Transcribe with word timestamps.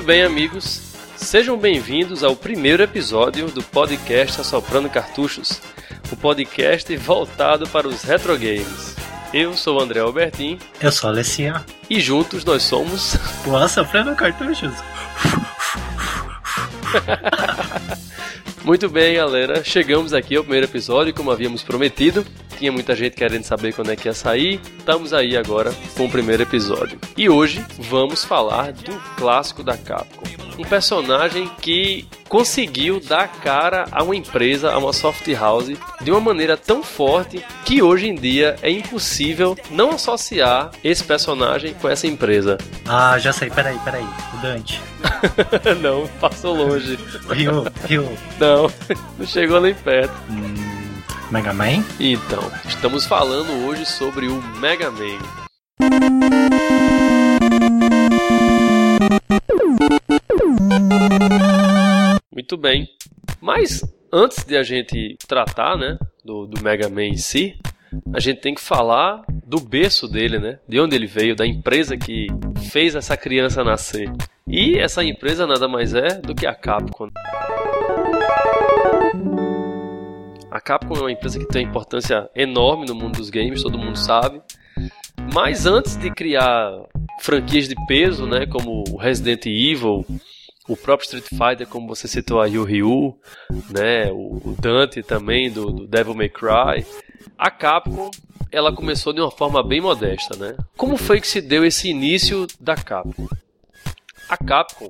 Muito 0.00 0.06
bem, 0.06 0.22
amigos. 0.22 0.80
Sejam 1.14 1.58
bem-vindos 1.58 2.24
ao 2.24 2.34
primeiro 2.34 2.82
episódio 2.82 3.48
do 3.48 3.62
podcast 3.62 4.40
Assoprando 4.40 4.88
Cartuchos, 4.88 5.60
o 6.10 6.16
podcast 6.16 6.96
voltado 6.96 7.68
para 7.68 7.86
os 7.86 8.00
retro 8.00 8.32
games. 8.38 8.96
Eu 9.30 9.54
sou 9.54 9.78
o 9.78 9.82
André 9.82 10.00
Albertin 10.00 10.58
Eu 10.80 10.90
sou 10.90 11.08
a 11.08 11.12
Alessia. 11.12 11.62
e 11.90 12.00
juntos 12.00 12.46
nós 12.46 12.62
somos 12.62 13.14
O 13.46 13.54
Assoprando 13.54 14.16
Cartuchos. 14.16 14.72
Muito 18.64 18.90
bem, 18.90 19.16
galera. 19.16 19.64
Chegamos 19.64 20.12
aqui 20.12 20.36
ao 20.36 20.42
primeiro 20.42 20.66
episódio, 20.66 21.14
como 21.14 21.30
havíamos 21.30 21.62
prometido. 21.62 22.24
Tinha 22.58 22.70
muita 22.70 22.94
gente 22.94 23.16
querendo 23.16 23.44
saber 23.44 23.72
quando 23.72 23.90
é 23.90 23.96
que 23.96 24.06
ia 24.06 24.14
sair. 24.14 24.60
Estamos 24.78 25.14
aí 25.14 25.36
agora 25.36 25.72
com 25.96 26.04
o 26.04 26.10
primeiro 26.10 26.42
episódio. 26.42 26.98
E 27.16 27.28
hoje 27.28 27.64
vamos 27.78 28.22
falar 28.22 28.72
do 28.72 28.92
clássico 29.16 29.62
da 29.62 29.78
Capcom. 29.78 30.49
Um 30.60 30.64
personagem 30.64 31.50
que 31.62 32.06
conseguiu 32.28 33.00
dar 33.00 33.26
cara 33.28 33.86
a 33.90 34.02
uma 34.04 34.14
empresa, 34.14 34.70
a 34.70 34.76
uma 34.76 34.92
soft 34.92 35.26
house, 35.32 35.72
de 36.02 36.10
uma 36.10 36.20
maneira 36.20 36.54
tão 36.54 36.82
forte 36.82 37.42
que 37.64 37.80
hoje 37.80 38.08
em 38.08 38.14
dia 38.14 38.56
é 38.60 38.70
impossível 38.70 39.56
não 39.70 39.92
associar 39.92 40.70
esse 40.84 41.02
personagem 41.02 41.72
com 41.72 41.88
essa 41.88 42.06
empresa. 42.06 42.58
Ah, 42.86 43.18
já 43.18 43.32
sei, 43.32 43.48
peraí, 43.48 43.78
peraí. 43.78 44.04
O 44.34 44.42
Dante. 44.42 44.82
não, 45.80 46.06
passou 46.20 46.54
longe. 46.54 46.98
O 47.26 47.32
Ryu, 47.32 47.64
Ryu. 47.88 48.18
Não, 48.38 48.70
não 49.18 49.26
chegou 49.26 49.62
nem 49.62 49.72
perto. 49.72 50.12
Hum, 50.28 51.02
Mega 51.30 51.54
Man? 51.54 51.82
Então, 51.98 52.52
estamos 52.68 53.06
falando 53.06 53.66
hoje 53.66 53.86
sobre 53.86 54.26
o 54.28 54.42
Mega 54.58 54.90
Man. 54.90 56.59
Muito 62.32 62.56
bem. 62.56 62.88
Mas 63.40 63.82
antes 64.12 64.44
de 64.44 64.56
a 64.56 64.62
gente 64.62 65.16
tratar, 65.26 65.76
né, 65.76 65.98
do, 66.24 66.46
do 66.46 66.62
Mega 66.62 66.88
Man 66.88 67.06
em 67.06 67.16
si, 67.16 67.58
a 68.14 68.20
gente 68.20 68.40
tem 68.40 68.54
que 68.54 68.60
falar 68.60 69.24
do 69.44 69.58
berço 69.60 70.06
dele, 70.06 70.38
né? 70.38 70.60
De 70.68 70.78
onde 70.80 70.94
ele 70.94 71.06
veio, 71.08 71.34
da 71.34 71.44
empresa 71.44 71.96
que 71.96 72.28
fez 72.70 72.94
essa 72.94 73.16
criança 73.16 73.64
nascer. 73.64 74.08
E 74.46 74.78
essa 74.78 75.02
empresa 75.02 75.44
nada 75.44 75.66
mais 75.66 75.92
é 75.92 76.20
do 76.20 76.34
que 76.34 76.46
a 76.46 76.54
Capcom. 76.54 77.08
A 80.50 80.60
Capcom 80.60 80.94
é 80.94 81.00
uma 81.00 81.12
empresa 81.12 81.38
que 81.38 81.46
tem 81.46 81.66
importância 81.66 82.30
enorme 82.34 82.86
no 82.86 82.94
mundo 82.94 83.16
dos 83.16 83.30
games, 83.30 83.62
todo 83.62 83.78
mundo 83.78 83.98
sabe. 83.98 84.40
Mas 85.34 85.66
antes 85.66 85.96
de 85.96 86.10
criar 86.10 86.72
franquias 87.20 87.68
de 87.68 87.74
peso, 87.86 88.26
né, 88.26 88.46
como 88.46 88.84
Resident 88.98 89.46
Evil, 89.46 90.04
o 90.72 90.76
próprio 90.76 91.04
Street 91.04 91.28
Fighter, 91.28 91.66
como 91.66 91.88
você 91.88 92.06
citou 92.06 92.40
aí, 92.40 92.56
o 92.56 92.64
Ryu, 92.64 93.18
né, 93.70 94.10
o 94.12 94.54
Dante 94.60 95.02
também 95.02 95.50
do, 95.50 95.66
do 95.72 95.86
Devil 95.86 96.14
May 96.14 96.28
Cry, 96.28 96.86
a 97.36 97.50
Capcom 97.50 98.10
ela 98.52 98.72
começou 98.72 99.12
de 99.12 99.20
uma 99.20 99.30
forma 99.30 99.62
bem 99.62 99.80
modesta, 99.80 100.36
né? 100.36 100.56
Como 100.76 100.96
foi 100.96 101.20
que 101.20 101.28
se 101.28 101.40
deu 101.40 101.64
esse 101.64 101.88
início 101.88 102.46
da 102.60 102.74
Capcom? 102.74 103.28
A 104.28 104.36
Capcom 104.36 104.88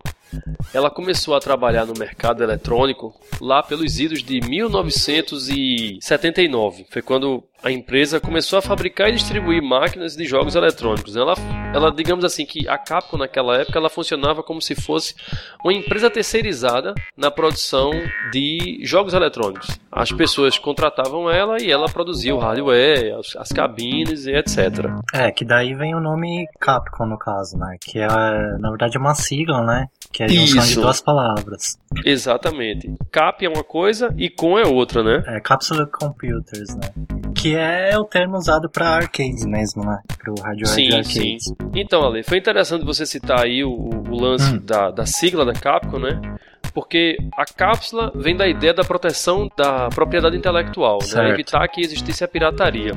ela 0.73 0.89
começou 0.91 1.35
a 1.35 1.41
trabalhar 1.41 1.85
no 1.87 1.95
mercado 1.99 2.43
eletrônico 2.43 3.15
lá 3.41 3.63
pelos 3.63 3.99
idos 3.99 4.23
de 4.23 4.41
1979. 4.41 6.87
Foi 6.91 7.01
quando 7.03 7.43
a 7.63 7.71
empresa 7.71 8.19
começou 8.19 8.59
a 8.59 8.63
fabricar 8.63 9.09
e 9.09 9.13
distribuir 9.13 9.63
máquinas 9.63 10.17
de 10.17 10.25
jogos 10.25 10.55
eletrônicos. 10.55 11.15
Ela, 11.15 11.35
ela, 11.75 11.93
digamos 11.93 12.25
assim, 12.25 12.47
que 12.47 12.67
a 12.69 12.79
Capcom 12.79 13.19
naquela 13.19 13.59
época 13.59 13.79
ela 13.79 13.91
funcionava 13.91 14.43
como 14.43 14.63
se 14.63 14.75
fosse 14.75 15.15
uma 15.63 15.73
empresa 15.73 16.11
terceirizada 16.11 16.95
na 17.17 17.31
produção 17.31 17.91
de 18.33 18.81
jogos 18.83 19.13
eletrônicos. 19.13 19.79
As 19.93 20.11
pessoas 20.11 20.59
contratavam 20.59 21.31
ela 21.31 21.61
e 21.61 21.71
ela 21.71 21.87
produzia 21.87 22.35
o 22.35 22.39
hardware, 22.39 23.19
as, 23.19 23.37
as 23.37 23.49
cabines 23.51 24.27
e 24.27 24.33
etc. 24.33 24.87
É, 25.13 25.31
que 25.31 25.45
daí 25.45 25.75
vem 25.75 25.95
o 25.95 26.01
nome 26.01 26.47
Capcom 26.59 27.07
no 27.07 27.19
caso, 27.19 27.59
né? 27.59 27.77
Que 27.81 27.99
é, 27.99 28.07
na 28.07 28.71
verdade, 28.71 28.97
uma 28.97 29.15
sigla, 29.15 29.63
né? 29.65 29.87
Que 30.13 30.20
é 30.23 30.27
a 30.27 30.29
junção 30.29 30.63
de 30.63 30.71
Isso. 30.71 30.81
duas 30.81 31.01
palavras. 31.01 31.79
Exatamente. 32.05 32.93
Cap 33.11 33.45
é 33.45 33.49
uma 33.49 33.65
coisa 33.65 34.15
e 34.17 34.29
com 34.29 34.59
é 34.59 34.67
outra, 34.67 35.03
né? 35.03 35.23
É 35.27 35.41
Capsule 35.41 35.87
Computers, 35.91 36.75
né? 36.77 36.91
Que 37.35 37.55
é 37.57 37.97
o 37.99 38.05
termo 38.05 38.37
usado 38.37 38.69
pra 38.69 38.89
arcades 38.91 39.45
mesmo, 39.47 39.85
né? 39.85 39.99
Pro 40.19 40.35
hardware 40.35 40.57
de 40.57 40.69
Sim, 40.69 40.87
arcades. 40.89 41.45
sim. 41.45 41.57
Então, 41.75 42.03
Ale, 42.05 42.23
foi 42.23 42.39
interessante 42.39 42.85
você 42.85 43.07
citar 43.07 43.41
aí 43.45 43.65
o, 43.65 43.71
o 43.71 44.21
lance 44.21 44.55
Hum. 44.55 44.61
da, 44.65 44.91
da 44.91 45.07
sigla 45.07 45.45
da 45.45 45.53
Capcom, 45.53 45.99
né? 45.99 46.21
Porque 46.73 47.17
a 47.37 47.45
cápsula 47.45 48.13
vem 48.15 48.37
da 48.37 48.47
ideia 48.47 48.73
da 48.73 48.85
proteção 48.85 49.49
da 49.57 49.89
propriedade 49.89 50.37
intelectual, 50.37 50.99
né? 51.15 51.31
Evitar 51.31 51.67
que 51.69 51.81
existisse 51.81 52.23
a 52.25 52.29
pirataria. 52.29 52.93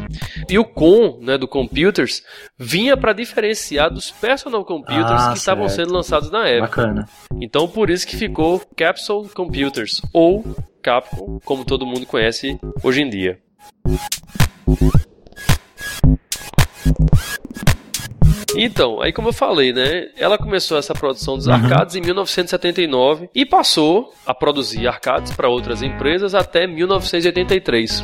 E 0.50 0.58
o 0.60 0.66
com, 0.66 1.20
né, 1.22 1.38
do 1.38 1.48
computers, 1.48 2.24
vinha 2.58 2.96
para 2.96 3.14
diferenciar 3.14 3.92
dos 3.92 4.12
personal 4.12 4.64
computers 4.66 5.22
Ah, 5.22 5.32
que 5.32 5.38
estavam 5.38 5.68
sendo 5.70 5.94
lançados 5.94 6.30
na 6.32 6.48
época. 6.48 6.82
Bacana. 6.84 7.10
Então, 7.42 7.68
por 7.68 7.90
isso 7.90 8.08
que 8.08 8.16
ficou 8.16 8.62
Capsule 8.76 9.30
Computers 9.30 10.02
ou 10.14 10.44
Capcom, 10.82 11.40
como 11.46 11.66
todo 11.66 11.86
mundo 11.86 12.06
conhece 12.06 12.60
hoje 12.84 13.02
em 13.02 13.10
dia. 13.10 13.40
Então, 18.56 19.02
aí 19.02 19.12
como 19.12 19.30
eu 19.30 19.34
falei, 19.34 19.74
né? 19.74 20.10
Ela 20.18 20.38
começou 20.38 20.78
essa 20.78 20.94
produção 20.94 21.36
dos 21.38 21.48
Uhum. 21.48 21.54
arcades 21.54 21.96
em 21.96 22.02
1979 22.02 23.30
e 23.34 23.46
passou 23.46 24.14
a 24.26 24.34
produzir 24.34 24.88
arcades 24.88 25.32
para 25.32 25.50
outras 25.50 25.82
empresas 25.82 26.36
até 26.36 26.68
1983. 26.68 28.04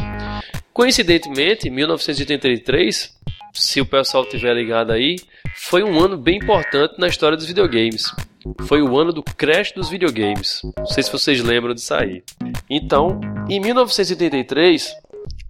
Coincidentemente, 0.74 1.70
1983, 1.70 3.14
se 3.54 3.82
o 3.82 3.86
pessoal 3.86 4.26
tiver 4.26 4.54
ligado 4.54 4.92
aí, 4.92 5.18
foi 5.56 5.84
um 5.84 6.00
ano 6.00 6.18
bem 6.18 6.38
importante 6.38 6.96
na 6.98 7.08
história 7.08 7.36
dos 7.36 7.46
videogames. 7.48 8.14
Foi 8.62 8.82
o 8.82 8.98
ano 8.98 9.12
do 9.12 9.22
crash 9.22 9.74
dos 9.74 9.90
videogames. 9.90 10.62
Não 10.78 10.86
sei 10.86 11.04
se 11.04 11.12
vocês 11.12 11.42
lembram 11.44 11.74
disso 11.74 11.94
aí. 11.94 12.24
Então, 12.70 13.20
em 13.50 13.60
1983, 13.60 14.96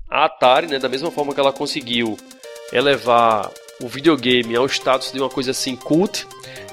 a 0.10 0.26
Atari, 0.26 0.68
né, 0.68 0.80
da 0.80 0.90
mesma 0.90 1.12
forma 1.12 1.34
que 1.34 1.40
ela 1.40 1.54
conseguiu 1.54 2.18
elevar 2.74 3.50
o 3.82 3.88
videogame 3.88 4.56
ao 4.56 4.66
status 4.66 5.12
de 5.12 5.20
uma 5.20 5.30
coisa 5.30 5.52
assim 5.52 5.76
cult, 5.76 6.28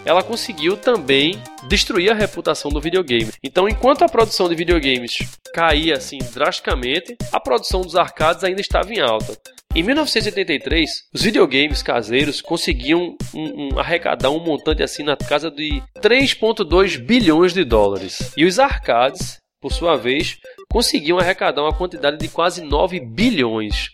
ela 0.05 0.23
conseguiu 0.23 0.77
também 0.77 1.41
destruir 1.69 2.11
a 2.11 2.15
reputação 2.15 2.71
do 2.71 2.81
videogame. 2.81 3.31
Então, 3.43 3.69
enquanto 3.69 4.03
a 4.03 4.09
produção 4.09 4.49
de 4.49 4.55
videogames 4.55 5.19
caía 5.53 5.97
assim 5.97 6.19
drasticamente, 6.33 7.17
a 7.33 7.41
produção 7.41 7.81
dos 7.83 7.97
arcades 7.97 8.45
ainda 8.45 8.61
estava 8.61 8.93
em 8.93 9.01
alta. 9.01 9.37
Em 9.75 9.83
1983, 9.83 10.89
os 11.13 11.23
videogames 11.23 11.83
caseiros 11.83 12.41
conseguiam 12.41 13.15
um- 13.35 13.75
um- 13.75 13.79
arrecadar 13.79 14.31
um 14.31 14.43
montante 14.43 14.83
assim 14.83 15.03
na 15.03 15.17
casa 15.17 15.51
de 15.51 15.83
3,2 16.01 16.97
bilhões 16.97 17.53
de 17.53 17.63
dólares. 17.65 18.33
E 18.37 18.45
os 18.47 18.59
arcades, 18.59 19.37
por 19.61 19.73
sua 19.73 19.97
vez, 19.97 20.39
conseguiam 20.71 21.19
arrecadar 21.19 21.63
uma 21.63 21.73
quantidade 21.77 22.19
de 22.19 22.29
quase 22.29 22.63
9 22.63 23.01
bilhões. 23.01 23.91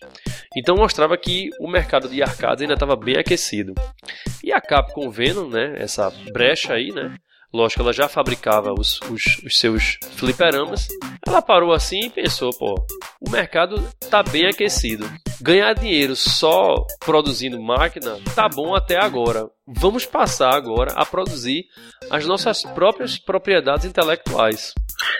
Então 0.57 0.77
mostrava 0.77 1.17
que 1.17 1.49
o 1.61 1.69
mercado 1.69 2.09
de 2.09 2.23
arcades 2.23 2.63
ainda 2.63 2.75
estava 2.75 2.97
bem 2.97 3.17
aquecido. 3.17 3.75
E 4.45 4.53
a 4.53 4.61
Capcom 4.61 5.11
vendo, 5.11 5.49
né, 5.49 5.75
essa 5.79 6.11
brecha 6.33 6.75
aí, 6.75 6.91
né, 6.93 7.17
lógico, 7.53 7.83
ela 7.83 7.93
já 7.93 8.09
fabricava 8.09 8.73
os, 8.73 9.01
os- 9.11 9.39
os 9.45 9.59
seus 9.59 9.99
fliperamas, 10.17 10.89
ela 11.27 11.41
parou 11.41 11.73
assim 11.73 12.01
e 12.07 12.11
pensou, 12.11 12.51
pô, 12.59 12.75
o 13.21 13.31
mercado 13.31 13.83
tá 14.11 14.23
bem 14.23 14.47
aquecido. 14.47 15.09
Ganhar 15.41 15.73
dinheiro 15.75 16.15
só 16.15 16.87
produzindo 17.01 17.61
máquina 17.61 18.19
tá 18.35 18.49
bom 18.49 18.75
até 18.75 18.97
agora. 18.99 19.49
Vamos 19.67 20.05
passar 20.07 20.55
agora 20.55 20.93
a 20.95 21.05
produzir 21.05 21.65
as 22.11 22.27
nossas 22.27 22.63
próprias 22.63 23.19
propriedades 23.19 23.85
intelectuais. 23.87 24.73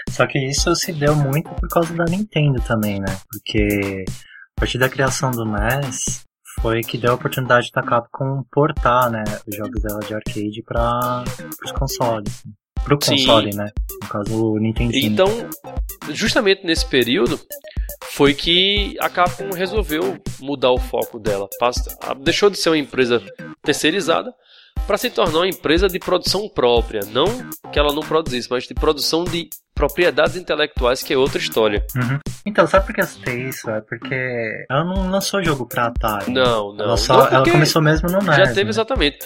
Só 0.09 0.27
que 0.27 0.39
isso 0.39 0.75
se 0.75 0.91
deu 0.93 1.15
muito 1.15 1.49
por 1.49 1.67
causa 1.69 1.93
da 1.93 2.05
Nintendo 2.05 2.61
também, 2.61 2.99
né? 2.99 3.17
Porque 3.31 4.05
a 4.57 4.59
partir 4.59 4.77
da 4.77 4.89
criação 4.89 5.31
do 5.31 5.45
NES 5.45 6.23
foi 6.61 6.81
que 6.81 6.97
deu 6.97 7.11
a 7.11 7.15
oportunidade 7.15 7.69
da 7.73 7.81
Capcom 7.81 8.43
portar, 8.51 9.09
né, 9.09 9.23
os 9.47 9.55
jogos 9.55 9.81
dela 9.81 9.99
de 9.99 10.13
arcade 10.13 10.63
para 10.65 11.23
os 11.65 11.71
consoles. 11.71 12.43
Pro 12.83 12.97
Sim. 13.01 13.17
console, 13.17 13.55
né? 13.55 13.71
No 14.01 14.09
caso, 14.09 14.45
o 14.45 14.59
Nintendinho. 14.59 15.11
Então, 15.11 15.27
justamente 16.09 16.65
nesse 16.65 16.85
período, 16.85 17.39
foi 18.03 18.33
que 18.33 18.95
a 18.99 19.09
Capcom 19.09 19.51
resolveu 19.51 20.21
mudar 20.41 20.71
o 20.71 20.77
foco 20.77 21.17
dela. 21.17 21.47
Deixou 22.21 22.49
de 22.49 22.57
ser 22.57 22.69
uma 22.69 22.77
empresa 22.77 23.21
terceirizada 23.63 24.33
para 24.85 24.97
se 24.97 25.09
tornar 25.09 25.39
uma 25.39 25.47
empresa 25.47 25.87
de 25.87 25.99
produção 25.99 26.49
própria. 26.49 27.01
Não 27.11 27.25
que 27.71 27.79
ela 27.79 27.93
não 27.93 28.01
produzisse, 28.01 28.47
mas 28.51 28.65
de 28.67 28.73
produção 28.73 29.23
de 29.23 29.49
propriedades 29.73 30.35
intelectuais, 30.35 31.01
que 31.01 31.13
é 31.13 31.17
outra 31.17 31.39
história. 31.39 31.83
Uhum. 31.95 32.19
Então, 32.45 32.67
sabe 32.67 32.85
por 32.85 32.93
que 32.93 33.01
eu 33.01 33.05
citei 33.07 33.47
isso? 33.47 33.67
É 33.69 33.81
porque 33.81 34.65
ela 34.69 34.83
não 34.83 35.09
lançou 35.09 35.43
jogo 35.43 35.65
pra 35.65 35.87
Atari. 35.87 36.31
Não, 36.31 36.73
não. 36.73 36.85
Ela, 36.85 36.97
só, 36.97 37.17
não 37.17 37.27
ela 37.37 37.49
começou 37.49 37.81
mesmo 37.81 38.07
no 38.11 38.19
NES. 38.19 38.35
Já 38.35 38.47
teve 38.47 38.65
né? 38.65 38.69
exatamente. 38.69 39.17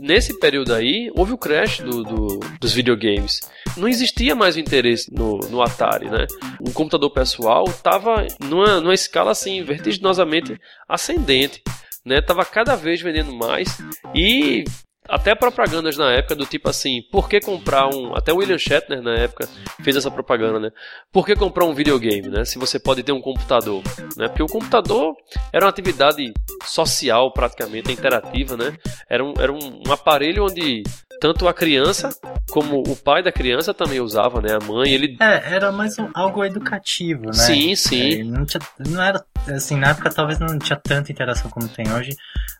Nesse 0.00 0.38
período 0.40 0.74
aí, 0.74 1.12
houve 1.14 1.32
o 1.32 1.38
crash 1.38 1.80
do, 1.80 2.02
do- 2.02 2.40
dos 2.60 2.72
videogames. 2.72 3.40
Não 3.76 3.86
existia 3.86 4.34
mais 4.34 4.56
o 4.56 4.60
interesse 4.60 5.12
no, 5.14 5.38
no 5.50 5.62
Atari, 5.62 6.10
né? 6.10 6.26
O 6.60 6.72
computador 6.72 7.10
pessoal 7.10 7.64
estava 7.68 8.26
numa, 8.40 8.80
numa 8.80 8.94
escala 8.94 9.30
assim, 9.30 9.62
vertiginosamente 9.62 10.58
ascendente. 10.88 11.62
Né? 12.04 12.20
Tava 12.20 12.44
cada 12.44 12.74
vez 12.76 13.00
vendendo 13.00 13.32
mais 13.32 13.78
e 14.14 14.64
até 15.08 15.34
propagandas 15.34 15.96
na 15.96 16.12
época 16.12 16.34
do 16.34 16.46
tipo 16.46 16.68
assim, 16.68 17.02
por 17.10 17.28
que 17.28 17.40
comprar 17.40 17.88
um. 17.88 18.14
Até 18.14 18.32
o 18.32 18.36
William 18.36 18.58
Shatner 18.58 19.02
na 19.02 19.14
época 19.14 19.48
fez 19.82 19.96
essa 19.96 20.10
propaganda, 20.10 20.58
né? 20.58 20.70
Por 21.12 21.26
que 21.26 21.36
comprar 21.36 21.64
um 21.64 21.74
videogame, 21.74 22.28
né? 22.28 22.44
Se 22.44 22.58
você 22.58 22.78
pode 22.78 23.02
ter 23.02 23.12
um 23.12 23.20
computador, 23.20 23.82
né? 24.16 24.28
Porque 24.28 24.42
o 24.42 24.46
computador 24.46 25.14
era 25.52 25.64
uma 25.64 25.70
atividade 25.70 26.32
social 26.64 27.32
praticamente, 27.32 27.92
interativa, 27.92 28.56
né? 28.56 28.76
Era 29.08 29.24
um, 29.24 29.34
era 29.38 29.52
um, 29.52 29.82
um 29.86 29.92
aparelho 29.92 30.44
onde 30.44 30.82
tanto 31.20 31.46
a 31.48 31.54
criança 31.54 32.10
como 32.50 32.80
o 32.82 32.96
pai 32.96 33.22
da 33.22 33.32
criança 33.32 33.72
também 33.74 34.00
usava, 34.00 34.40
né? 34.40 34.56
A 34.60 34.64
mãe, 34.64 34.90
ele. 34.92 35.16
É, 35.20 35.54
era 35.54 35.72
mais 35.72 35.98
um- 35.98 36.08
algo 36.14 36.44
educativo, 36.44 37.26
né? 37.26 37.32
Sim, 37.32 37.74
sim. 37.76 38.20
É, 38.20 38.24
não, 38.24 38.44
tinha, 38.44 38.60
não 38.88 39.02
era, 39.02 39.24
assim, 39.48 39.76
na 39.76 39.90
época 39.90 40.10
talvez 40.10 40.38
não 40.38 40.58
tinha 40.58 40.76
tanta 40.76 41.10
interação 41.10 41.50
como 41.50 41.68
tem 41.68 41.90
hoje, 41.92 42.10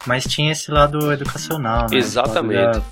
mas 0.06 0.24
tinha 0.24 0.52
esse 0.52 0.70
lado 0.70 1.12
educacional, 1.12 1.86
né? 1.90 1.96
Exatamente. 1.96 2.54
da- 2.78 2.82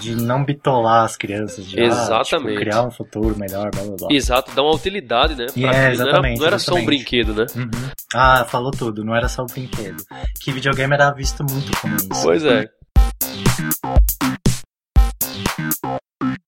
de 0.00 0.16
não 0.16 0.42
bitolar 0.42 1.04
as 1.04 1.16
crianças, 1.16 1.66
de 1.68 1.78
ah, 1.78 1.84
Exatamente. 1.84 2.48
tipo, 2.52 2.60
criar 2.60 2.82
um 2.82 2.90
futuro 2.90 3.36
melhor, 3.38 3.70
blá 3.70 3.82
blá 3.84 3.96
blá. 3.96 4.08
Exato, 4.10 4.50
dá 4.54 4.62
uma 4.62 4.74
utilidade, 4.74 5.34
né? 5.34 5.44
É, 5.44 5.52
Pra- 5.52 5.60
não 5.60 5.68
era, 5.70 5.92
exatamente, 5.92 6.38
não 6.40 6.46
era 6.46 6.58
só 6.58 6.72
um 6.72 6.78
exatamente. 6.78 6.86
brinquedo, 6.86 7.34
né? 7.34 7.46
Uhum. 7.54 7.70
Ah, 8.14 8.44
falou 8.48 8.70
tudo, 8.70 9.04
não 9.04 9.14
era 9.14 9.28
só 9.28 9.42
o 9.42 9.46
brinquedo. 9.46 10.02
Que 10.40 10.50
videogame 10.50 10.94
era 10.94 11.10
visto 11.12 11.44
muito 11.44 11.70
como 11.80 11.94
isso. 11.96 12.08
Pois 12.22 12.42
é. 12.44 12.68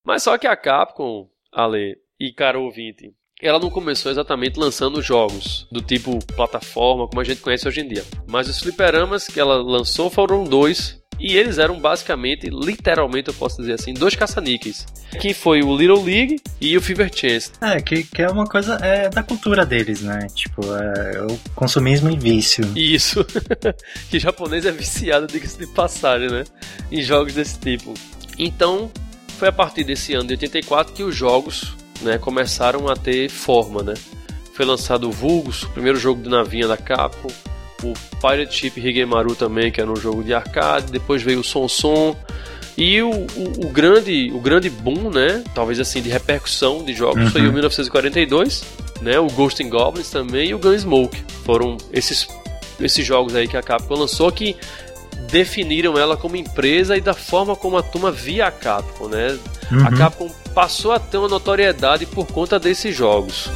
Mas 0.05 0.23
só 0.23 0.37
que 0.37 0.47
a 0.47 0.55
Capcom, 0.55 1.27
Ale 1.51 1.97
e 2.19 2.31
caro 2.31 2.63
ouvinte, 2.63 3.13
ela 3.41 3.59
não 3.59 3.69
começou 3.69 4.11
exatamente 4.11 4.57
lançando 4.57 5.01
jogos 5.01 5.67
do 5.71 5.81
tipo 5.81 6.19
plataforma 6.35 7.07
como 7.07 7.19
a 7.19 7.23
gente 7.23 7.41
conhece 7.41 7.67
hoje 7.67 7.81
em 7.81 7.87
dia. 7.87 8.03
Mas 8.27 8.47
os 8.47 8.59
fliperamas 8.59 9.27
que 9.27 9.39
ela 9.39 9.61
lançou 9.61 10.09
foram 10.09 10.43
dois. 10.43 11.03
E 11.17 11.37
eles 11.37 11.57
eram 11.57 11.79
basicamente, 11.79 12.49
literalmente 12.49 13.29
eu 13.29 13.33
posso 13.33 13.61
dizer 13.61 13.73
assim, 13.73 13.93
dois 13.93 14.15
caça-níqueis. 14.15 14.85
Que 15.21 15.33
foi 15.33 15.61
o 15.61 15.75
Little 15.75 16.03
League 16.03 16.41
e 16.59 16.75
o 16.75 16.81
Fever 16.81 17.09
Chance. 17.13 17.51
É, 17.61 17.79
que, 17.81 18.03
que 18.03 18.21
é 18.21 18.29
uma 18.29 18.45
coisa 18.45 18.75
é, 18.81 19.09
da 19.09 19.23
cultura 19.23 19.65
deles, 19.65 20.01
né? 20.01 20.27
Tipo, 20.35 20.61
é, 20.75 21.21
o 21.21 21.39
consumismo 21.55 22.09
e 22.11 22.17
vício. 22.17 22.69
Isso. 22.75 23.25
que 24.11 24.19
japonês 24.19 24.65
é 24.65 24.71
viciado, 24.73 25.25
diga-se 25.25 25.57
de 25.57 25.67
passagem, 25.67 26.29
né? 26.29 26.43
Em 26.91 27.01
jogos 27.01 27.33
desse 27.33 27.57
tipo. 27.59 27.93
Então, 28.37 28.91
foi 29.37 29.47
a 29.49 29.51
partir 29.51 29.83
desse 29.83 30.13
ano 30.13 30.27
de 30.27 30.33
84 30.33 30.93
que 30.93 31.03
os 31.03 31.15
jogos 31.15 31.73
né, 32.01 32.17
começaram 32.17 32.87
a 32.87 32.95
ter 32.95 33.29
forma, 33.29 33.83
né? 33.83 33.93
Foi 34.53 34.65
lançado 34.65 35.09
o 35.09 35.11
Vulgus, 35.11 35.63
o 35.63 35.69
primeiro 35.69 35.99
jogo 35.99 36.21
de 36.21 36.29
navinha 36.29 36.67
da 36.67 36.77
Capcom, 36.77 37.31
o 37.83 37.93
Pirate 38.21 38.55
Ship 38.55 38.79
Higemaru 38.79 39.35
também, 39.35 39.71
que 39.71 39.81
era 39.81 39.91
um 39.91 39.95
jogo 39.95 40.23
de 40.23 40.33
arcade, 40.33 40.91
depois 40.91 41.21
veio 41.21 41.41
o 41.41 41.43
Sonson, 41.43 42.15
e 42.77 43.01
o, 43.01 43.09
o, 43.09 43.67
o 43.67 43.69
grande, 43.69 44.31
o 44.33 44.39
grande 44.39 44.69
boom, 44.69 45.09
né? 45.09 45.43
Talvez 45.53 45.79
assim, 45.79 46.01
de 46.01 46.09
repercussão 46.09 46.83
de 46.83 46.93
jogos 46.93 47.23
Uhum. 47.25 47.31
foi 47.31 47.47
o 47.47 47.51
1942, 47.51 48.63
né? 49.01 49.19
O 49.19 49.27
Ghost 49.27 49.63
and 49.63 49.69
Goblins 49.69 50.09
também 50.09 50.49
e 50.49 50.53
o 50.53 50.59
Gunsmoke. 50.59 51.23
Foram 51.45 51.77
esses, 51.91 52.27
esses 52.79 53.05
jogos 53.05 53.35
aí 53.35 53.47
que 53.47 53.55
a 53.55 53.61
Capcom 53.61 53.95
lançou 53.95 54.31
que 54.31 54.55
definiram 55.31 55.97
ela 55.97 56.15
como 56.15 56.35
empresa 56.35 56.95
e 56.97 57.01
da 57.01 57.13
forma 57.13 57.55
como 57.55 57.77
a 57.77 57.83
turma 57.83 58.11
via 58.11 58.47
a 58.47 58.51
Capcom, 58.51 59.07
né? 59.07 59.37
A 59.71 59.75
Uhum. 59.75 59.97
Capcom 59.97 60.29
passou 60.53 60.91
a 60.91 60.99
ter 60.99 61.17
uma 61.17 61.27
notoriedade 61.27 62.05
por 62.05 62.27
conta 62.27 62.59
desses 62.59 62.95
jogos. 62.95 63.49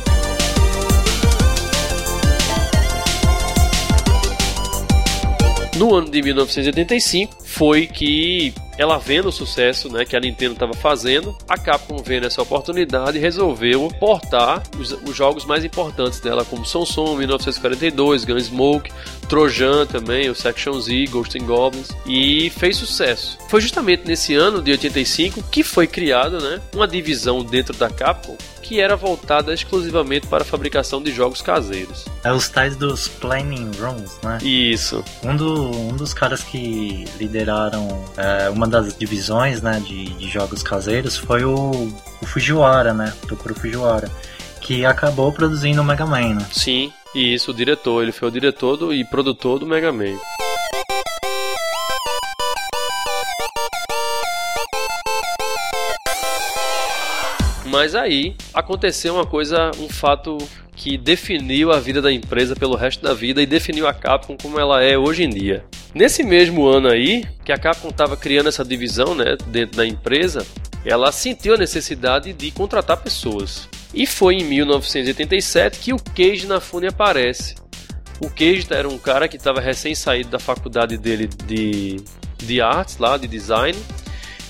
No 5.77 5.95
ano 5.95 6.10
de 6.10 6.21
1985 6.21 7.33
foi 7.60 7.88
que 7.88 8.54
ela 8.78 8.98
vendo 8.98 9.28
o 9.28 9.32
sucesso 9.34 9.92
né, 9.92 10.06
que 10.06 10.16
a 10.16 10.20
Nintendo 10.22 10.54
estava 10.54 10.74
fazendo, 10.74 11.38
a 11.50 11.58
Capcom 11.58 11.98
vendo 11.98 12.26
essa 12.26 12.42
oportunidade 12.42 13.20
resolveu 13.20 13.90
portar 14.00 14.64
os, 14.80 14.94
os 14.94 15.14
jogos 15.14 15.44
mais 15.44 15.66
importantes 15.66 16.22
dela, 16.22 16.46
como 16.46 16.66
Sonson 16.66 17.18
1942, 17.18 18.24
Gunsmoke, 18.24 18.90
Trojan 19.28 19.86
também, 19.86 20.30
o 20.30 20.36
Section 20.36 20.80
Z, 20.80 21.08
Ghost 21.10 21.38
and 21.38 21.46
Goblins, 21.46 21.90
e 22.08 22.50
fez 22.52 22.78
sucesso. 22.78 23.38
Foi 23.50 23.60
justamente 23.60 24.08
nesse 24.08 24.34
ano 24.34 24.62
de 24.62 24.72
85 24.72 25.44
que 25.52 25.62
foi 25.62 25.86
criada 25.86 26.40
né, 26.40 26.62
uma 26.74 26.88
divisão 26.88 27.44
dentro 27.44 27.76
da 27.76 27.90
Capcom 27.90 28.38
que 28.62 28.80
era 28.80 28.96
voltada 28.96 29.52
exclusivamente 29.52 30.28
para 30.28 30.44
a 30.44 30.46
fabricação 30.46 31.02
de 31.02 31.12
jogos 31.12 31.42
caseiros. 31.42 32.06
É 32.24 32.32
os 32.32 32.50
tais 32.50 32.76
dos 32.76 33.08
planning 33.08 33.72
rooms, 33.80 34.20
né? 34.22 34.38
Isso. 34.44 35.04
Um, 35.24 35.36
do- 35.36 35.72
um 35.72 35.96
dos 35.96 36.14
caras 36.14 36.44
que 36.44 37.04
lideraram 37.50 38.06
é, 38.16 38.50
uma 38.50 38.68
das 38.68 38.96
divisões 38.96 39.62
né, 39.62 39.80
de, 39.80 40.06
de 40.13 40.30
jogos 40.30 40.62
caseiros 40.62 41.18
foi 41.18 41.44
o, 41.44 41.92
o 42.22 42.25
Fujiwara, 42.25 42.94
né? 42.94 43.12
Tokuro 43.28 43.56
Fujiwara. 43.56 44.10
Que 44.62 44.86
acabou 44.86 45.31
produzindo 45.31 45.81
o 45.81 45.84
Mega 45.84 46.06
Man, 46.06 46.36
né? 46.36 46.46
Sim, 46.51 46.94
e 47.16 47.34
isso, 47.34 47.51
o 47.51 47.54
diretor. 47.54 48.04
Ele 48.04 48.12
foi 48.12 48.28
o 48.28 48.31
diretor 48.31 48.78
do, 48.78 48.94
e 48.94 49.04
produtor 49.04 49.57
do 49.57 49.66
Mega 49.66 49.92
Man. 49.92 50.16
Mas 57.70 57.94
aí 57.94 58.36
aconteceu 58.52 59.14
uma 59.14 59.28
coisa, 59.28 59.70
um 59.80 59.88
fato 59.88 60.38
que 60.76 60.98
definiu 60.98 61.72
a 61.72 61.80
vida 61.80 62.02
da 62.02 62.12
empresa 62.12 62.56
pelo 62.56 62.76
resto 62.76 63.04
da 63.04 63.14
vida 63.14 63.42
e 63.42 63.46
definiu 63.46 63.88
a 63.88 63.94
Capcom 63.94 64.36
como 64.42 64.60
ela 64.60 64.82
é 64.82 64.98
hoje 64.98 65.24
em 65.24 65.30
dia. 65.30 65.64
Nesse 65.94 66.24
mesmo 66.24 66.66
ano 66.66 66.88
aí, 66.88 67.26
que 67.46 67.52
a 67.52 67.58
Capcom 67.60 67.90
estava 67.90 68.18
criando 68.18 68.50
essa 68.50 68.66
divisão 68.66 69.14
né, 69.14 69.38
dentro 69.48 69.78
da 69.78 69.86
empresa, 69.86 70.46
ela 70.84 71.12
sentiu 71.12 71.54
a 71.54 71.58
necessidade 71.58 72.34
de 72.34 72.50
contratar 72.50 72.98
pessoas. 72.98 73.70
E 73.94 74.08
foi 74.08 74.36
em 74.36 74.44
1987 74.46 75.80
que 75.80 75.94
o 75.94 75.98
Keiji 75.98 76.48
Nafune 76.48 76.88
aparece. 76.88 77.56
O 78.20 78.30
Keiji 78.30 78.66
era 78.72 78.90
um 78.90 78.98
cara 78.98 79.28
que 79.28 79.38
estava 79.38 79.62
recém 79.62 79.94
saído 79.94 80.30
da 80.30 80.40
faculdade 80.40 80.98
dele 80.98 81.30
de, 81.46 81.98
de 82.38 82.62
artes, 82.62 82.98
lá, 82.98 83.16
de 83.16 83.28
design, 83.28 83.78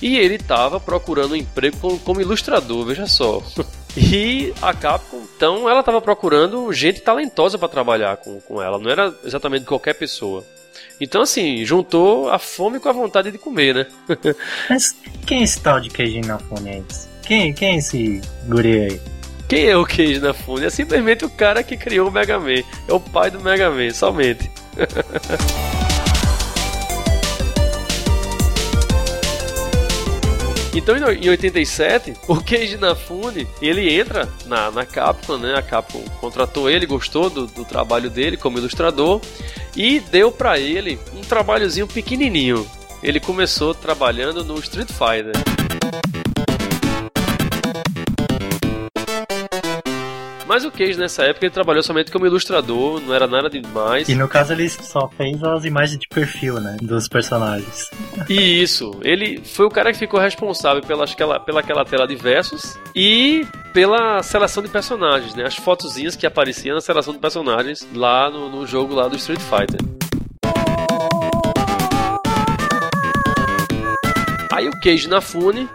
e 0.02 0.18
ele 0.18 0.36
estava 0.36 0.80
procurando 0.80 1.34
um 1.34 1.36
emprego 1.36 1.78
como, 1.78 2.00
como 2.00 2.22
ilustrador, 2.22 2.86
veja 2.86 3.08
só. 3.08 3.42
E 3.98 4.54
a 4.62 4.72
Capcom, 4.72 5.24
então, 5.36 5.68
ela 5.68 5.80
estava 5.80 6.00
procurando 6.00 6.72
gente 6.72 7.02
talentosa 7.02 7.58
para 7.58 7.68
trabalhar 7.68 8.18
com, 8.18 8.40
com 8.42 8.62
ela, 8.62 8.78
não 8.78 8.90
era 8.90 9.12
exatamente 9.26 9.66
qualquer 9.66 9.96
pessoa. 9.96 10.46
Então, 11.02 11.24
assim, 11.24 11.66
juntou 11.66 12.30
a 12.30 12.38
fome 12.38 12.80
com 12.80 12.88
a 12.88 12.94
vontade 12.94 13.32
de 13.32 13.40
comer, 13.40 13.74
né? 13.74 13.88
Mas 14.70 14.96
quem 15.26 15.42
é 15.42 15.44
esse 15.44 15.60
tal 15.60 15.82
de 15.82 15.90
Keiji 15.90 16.20
Inafune 16.20 16.70
aí? 16.70 16.84
Quem, 17.24 17.52
quem 17.52 17.76
é 17.76 17.78
esse 17.78 18.22
guri 18.48 18.80
aí? 18.80 19.02
Quem 19.50 19.66
é 19.66 19.76
o 19.76 19.84
Keiji 19.84 20.20
Nafune? 20.20 20.68
É 20.68 20.70
simplesmente 20.70 21.26
o 21.26 21.30
cara 21.30 21.64
que 21.64 21.76
criou 21.76 22.10
o 22.10 22.12
Mega 22.12 22.40
Man. 22.40 22.64
É 22.88 22.94
o 22.94 23.00
pai 23.00 23.32
do 23.32 23.40
Mega 23.40 23.72
Man, 23.72 23.90
somente. 23.92 24.50
Então, 30.80 30.96
em 30.96 31.30
87, 31.30 32.14
o 32.28 32.38
Keiji 32.38 32.78
Nafune, 32.78 33.46
ele 33.62 33.94
entra 33.94 34.30
na, 34.46 34.72
na 34.72 34.86
Capcom, 34.86 35.38
né? 35.38 35.56
A 35.56 35.62
Capcom 35.62 36.02
contratou 36.22 36.70
ele, 36.70 36.86
gostou 36.86 37.30
do, 37.30 37.48
do 37.48 37.66
trabalho 37.66 38.10
dele 38.10 38.38
como 38.38 38.58
ilustrador 38.58 39.20
e 39.76 40.00
deu 40.00 40.32
pra 40.32 40.58
ele 40.58 40.98
um 41.14 41.22
trabalhozinho 41.22 41.86
pequenininho. 41.86 42.66
Ele 43.04 43.20
começou 43.20 43.74
trabalhando 43.74 44.44
no 44.44 44.58
Street 44.60 44.90
Fighter. 44.90 45.34
Mas 50.60 50.66
o 50.66 50.72
Cage 50.72 51.00
nessa 51.00 51.24
época 51.24 51.46
ele 51.46 51.54
trabalhou 51.54 51.82
somente 51.82 52.12
como 52.12 52.26
ilustrador, 52.26 53.00
não 53.00 53.16
era 53.16 53.26
nada 53.26 53.50
demais. 53.50 54.10
E 54.10 54.14
no 54.14 54.28
caso 54.28 54.52
ele 54.52 54.68
só 54.68 55.08
fez 55.08 55.42
as 55.42 55.64
imagens 55.64 55.98
de 55.98 56.06
perfil, 56.10 56.60
né? 56.60 56.76
Dos 56.82 57.08
personagens. 57.08 57.90
E 58.28 58.62
isso, 58.62 58.92
ele 59.02 59.42
foi 59.42 59.66
o 59.66 59.70
cara 59.70 59.94
que 59.94 59.98
ficou 59.98 60.20
responsável 60.20 60.84
pela, 60.84 61.06
aquela, 61.06 61.40
pela 61.40 61.62
aquela 61.62 61.86
tela 61.86 62.06
de 62.06 62.18
versos 62.18 62.78
e 62.94 63.48
pela 63.72 64.22
seleção 64.22 64.62
de 64.62 64.68
personagens, 64.68 65.34
né? 65.34 65.46
As 65.46 65.56
fotozinhas 65.56 66.18
que 66.18 66.28
apareciam 66.28 66.76
na 66.76 66.82
seleção 66.82 67.14
de 67.14 67.20
personagens 67.20 67.88
lá 67.96 68.30
no, 68.30 68.50
no 68.50 68.68
jogo 68.68 68.94
lá 68.94 69.08
do 69.08 69.16
Street 69.16 69.40
Fighter. 69.40 69.80
Aí 74.52 74.68
o 74.68 74.78
Keiji 74.82 75.08
Nafune 75.08 75.70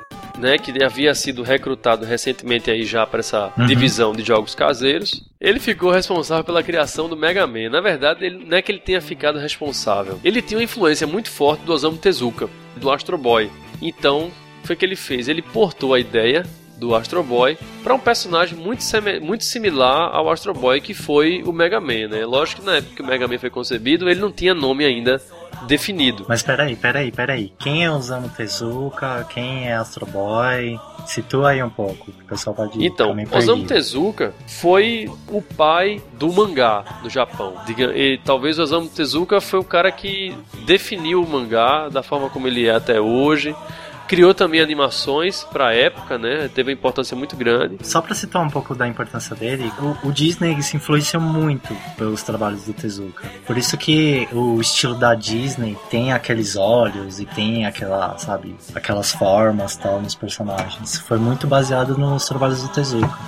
né, 0.45 0.59
que 0.59 0.85
havia 0.85 1.15
sido 1.15 1.43
recrutado 1.43 2.05
recentemente 2.05 2.71
aí 2.71 2.85
já 2.85 3.07
para 3.07 3.21
essa 3.21 3.51
uhum. 3.57 3.65
divisão 3.65 4.13
de 4.13 4.23
jogos 4.23 4.55
caseiros, 4.55 5.25
ele 5.41 5.59
ficou 5.59 5.91
responsável 5.91 6.45
pela 6.45 6.63
criação 6.63 7.09
do 7.09 7.17
Mega 7.17 7.47
Man. 7.47 7.71
Na 7.71 7.81
verdade, 7.81 8.27
ele, 8.27 8.45
não 8.45 8.55
é 8.55 8.61
que 8.61 8.71
ele 8.71 8.79
tenha 8.79 9.01
ficado 9.01 9.39
responsável. 9.39 10.21
Ele 10.23 10.43
tinha 10.43 10.59
uma 10.59 10.65
influência 10.65 11.07
muito 11.07 11.31
forte 11.31 11.63
do 11.63 11.73
Osamu 11.73 11.97
Tezuka, 11.97 12.51
do 12.77 12.91
Astro 12.91 13.17
Boy. 13.17 13.51
Então, 13.81 14.31
foi 14.65 14.77
o 14.77 14.79
que 14.79 14.85
ele 14.85 14.97
fez. 14.97 15.29
Ele 15.29 15.41
portou 15.41 15.95
a 15.95 15.99
ideia 15.99 16.45
do 16.77 16.95
Astro 16.95 17.23
Boy 17.23 17.57
para 17.83 17.95
um 17.95 17.99
personagem 17.99 18.59
muito, 18.59 18.83
muito 19.23 19.45
similar 19.45 20.15
ao 20.15 20.29
Astro 20.31 20.53
Boy, 20.53 20.79
que 20.79 20.93
foi 20.93 21.43
o 21.43 21.53
Mega 21.55 21.81
Man, 21.81 22.09
né? 22.09 22.27
Lógico 22.27 22.61
que 22.61 22.67
na 22.67 22.77
época 22.77 22.97
que 22.97 23.03
o 23.03 23.07
Mega 23.07 23.27
Man 23.27 23.39
foi 23.39 23.49
concebido, 23.49 24.11
ele 24.11 24.21
não 24.21 24.31
tinha 24.31 24.53
nome 24.53 24.85
ainda 24.85 25.23
definido. 25.67 26.25
Mas 26.29 26.43
peraí, 26.43 26.77
peraí, 26.77 27.11
peraí. 27.11 27.53
Quem 27.59 27.85
é 27.85 27.91
Osamu 27.91 28.29
Tezuka? 28.29 29.27
Quem 29.31 29.69
é 29.69 29.75
Astro 29.75 30.07
Boy? 30.07 30.79
Situa 31.07 31.51
aí 31.51 31.63
um 31.63 31.69
pouco, 31.69 32.11
o 32.11 32.25
pessoal 32.25 32.57
pode 32.57 32.85
Então, 32.85 33.15
Osamu 33.33 33.65
Tezuka 33.65 34.33
foi 34.47 35.11
o 35.29 35.43
pai 35.43 36.03
do 36.15 36.33
mangá 36.33 36.83
no 37.03 37.11
Japão. 37.11 37.55
E 37.95 38.19
talvez 38.25 38.59
Osamu 38.59 38.89
Tezuka 38.89 39.41
foi 39.41 39.61
o 39.61 39.65
cara 39.65 39.93
que 39.93 40.35
definiu 40.65 41.23
o 41.23 41.29
mangá 41.29 41.89
da 41.89 42.03
forma 42.03 42.31
como 42.31 42.47
ele 42.47 42.67
é 42.67 42.75
até 42.75 43.01
hoje 43.01 43.55
criou 44.07 44.35
também 44.35 44.61
animações 44.61 45.45
para 45.45 45.69
a 45.69 45.75
época, 45.75 46.19
né? 46.19 46.49
Teve 46.55 46.71
uma 46.71 46.75
importância 46.75 47.17
muito 47.17 47.37
grande. 47.37 47.79
Só 47.83 48.01
para 48.01 48.15
citar 48.15 48.43
um 48.43 48.51
pouco 48.51 48.75
da 48.75 48.87
importância 48.87 49.35
dele, 49.35 49.73
o, 49.79 50.09
o, 50.09 50.13
Disney 50.13 50.61
se 50.63 50.77
influenciou 50.77 51.23
muito 51.23 51.75
pelos 51.97 52.23
trabalhos 52.23 52.65
do 52.65 52.73
Tezuka. 52.73 53.29
Por 53.47 53.57
isso 53.59 53.77
que 53.77 54.29
o 54.33 54.61
estilo 54.61 54.95
da 54.95 55.15
Disney 55.15 55.77
tem 55.91 56.13
aqueles 56.13 56.57
olhos 56.57 57.21
e 57.21 57.27
tem 57.27 57.67
aquela, 57.67 58.17
sabe, 58.19 58.55
aquelas 58.75 59.13
formas 59.13 59.77
tal 59.77 60.01
nos 60.01 60.15
personagens. 60.15 60.99
Foi 60.99 61.19
muito 61.19 61.47
baseado 61.47 61.97
nos 61.97 62.27
trabalhos 62.27 62.63
do 62.63 62.69
Tezuka. 62.69 63.19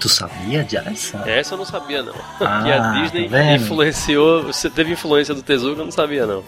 Tu 0.00 0.08
sabia 0.08 0.62
dessa? 0.64 1.18
Essa 1.28 1.54
eu 1.54 1.58
não 1.58 1.64
sabia, 1.64 2.02
não. 2.02 2.14
Ah, 2.40 2.60
que 2.64 2.72
a 2.72 2.78
tá 2.78 2.92
Disney 2.92 3.28
tá 3.28 3.52
influenciou. 3.52 4.42
Você 4.42 4.68
teve 4.68 4.92
influência 4.92 5.34
do 5.34 5.42
Tezuka, 5.42 5.80
eu 5.80 5.84
não 5.84 5.92
sabia, 5.92 6.26
não. 6.26 6.42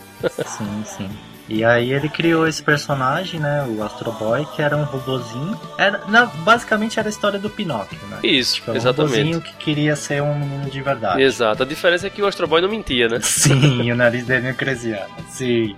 sim, 0.45 0.85
sim. 0.85 1.36
E 1.49 1.65
aí 1.65 1.93
ele 1.93 2.09
criou 2.09 2.47
esse 2.47 2.63
personagem, 2.63 3.39
né, 3.39 3.65
o 3.69 3.83
Astro 3.83 4.11
Boy, 4.13 4.45
que 4.55 4.63
era 4.63 4.77
um 4.77 4.83
robozinho. 4.83 5.59
Era, 5.79 6.03
não, 6.09 6.27
basicamente 6.45 6.99
era 6.99 7.09
a 7.09 7.11
história 7.11 7.39
do 7.39 7.49
Pinóquio, 7.49 7.99
né? 8.09 8.19
Isso, 8.23 8.57
tipo, 8.57 8.73
exatamente. 8.73 9.13
Um 9.13 9.17
robozinho 9.17 9.41
que 9.41 9.53
queria 9.57 9.95
ser 9.95 10.23
um 10.23 10.37
menino 10.39 10.69
de 10.69 10.83
verdade. 10.83 11.23
Exato. 11.23 11.63
A 11.63 11.67
diferença 11.67 12.07
é 12.07 12.11
que 12.11 12.21
o 12.21 12.27
Astro 12.27 12.47
Boy 12.47 12.61
não 12.61 12.69
mentia, 12.69 13.09
né? 13.09 13.21
Sim, 13.23 13.91
o 13.93 13.97
nariz 13.97 14.25
dele 14.27 14.49
não 14.49 14.55
crescia. 14.55 15.07
Sim. 15.31 15.77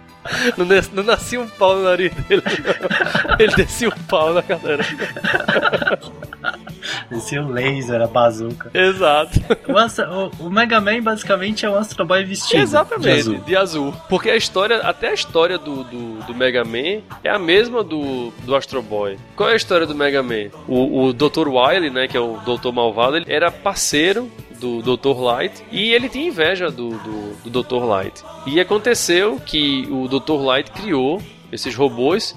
Não, 0.56 0.66
não 0.92 1.02
nascia 1.02 1.40
um 1.40 1.48
pau 1.48 1.76
no 1.76 1.84
nariz 1.84 2.12
dele. 2.14 2.42
Ele 3.38 3.54
descia 3.54 3.88
um 3.88 3.98
pau 4.08 4.34
na 4.34 4.42
galera. 4.42 4.84
Descia 7.10 7.42
o 7.42 7.48
laser, 7.48 8.00
a 8.00 8.06
bazuca. 8.06 8.70
Exato. 8.72 9.40
O, 9.68 10.46
o, 10.46 10.50
Mega 10.50 10.80
Man 10.80 11.02
basicamente 11.02 11.64
é 11.64 11.70
um 11.70 11.76
Astro 11.76 12.04
Boy 12.04 12.24
vestido. 12.24 12.62
Exatamente, 12.62 13.04
de 13.04 13.20
azul. 13.20 13.38
de 13.38 13.56
azul. 13.56 13.94
Porque 14.08 14.30
a 14.30 14.36
história, 14.36 14.78
até 14.78 15.08
a 15.08 15.14
história 15.14 15.58
do, 15.58 15.84
do, 15.84 16.14
do, 16.26 16.34
Mega 16.34 16.64
Man 16.64 17.02
é 17.22 17.30
a 17.30 17.38
mesma 17.38 17.82
do, 17.82 18.30
do 18.44 18.54
Astro 18.54 18.82
Boy. 18.82 19.18
Qual 19.36 19.48
é 19.48 19.52
a 19.52 19.56
história 19.56 19.86
do 19.86 19.94
Mega 19.94 20.22
Man? 20.22 20.50
O, 20.66 21.04
o 21.04 21.12
Dr. 21.12 21.48
Wily, 21.48 21.90
né, 21.90 22.08
que 22.08 22.16
é 22.16 22.20
o 22.20 22.38
Doutor 22.44 22.72
Malvado, 22.72 23.16
ele 23.16 23.26
era 23.28 23.50
parceiro 23.50 24.30
do 24.58 24.82
Dr. 24.82 25.20
Light 25.20 25.64
e 25.70 25.92
ele 25.92 26.08
tinha 26.08 26.26
inveja 26.26 26.70
do, 26.70 26.90
do, 26.90 27.50
do 27.50 27.62
Dr. 27.62 27.84
Light. 27.84 28.22
E 28.46 28.60
aconteceu 28.60 29.38
que 29.38 29.86
o 29.90 30.08
Dr. 30.08 30.42
Light 30.42 30.70
criou 30.72 31.22
esses 31.50 31.74
robôs 31.74 32.36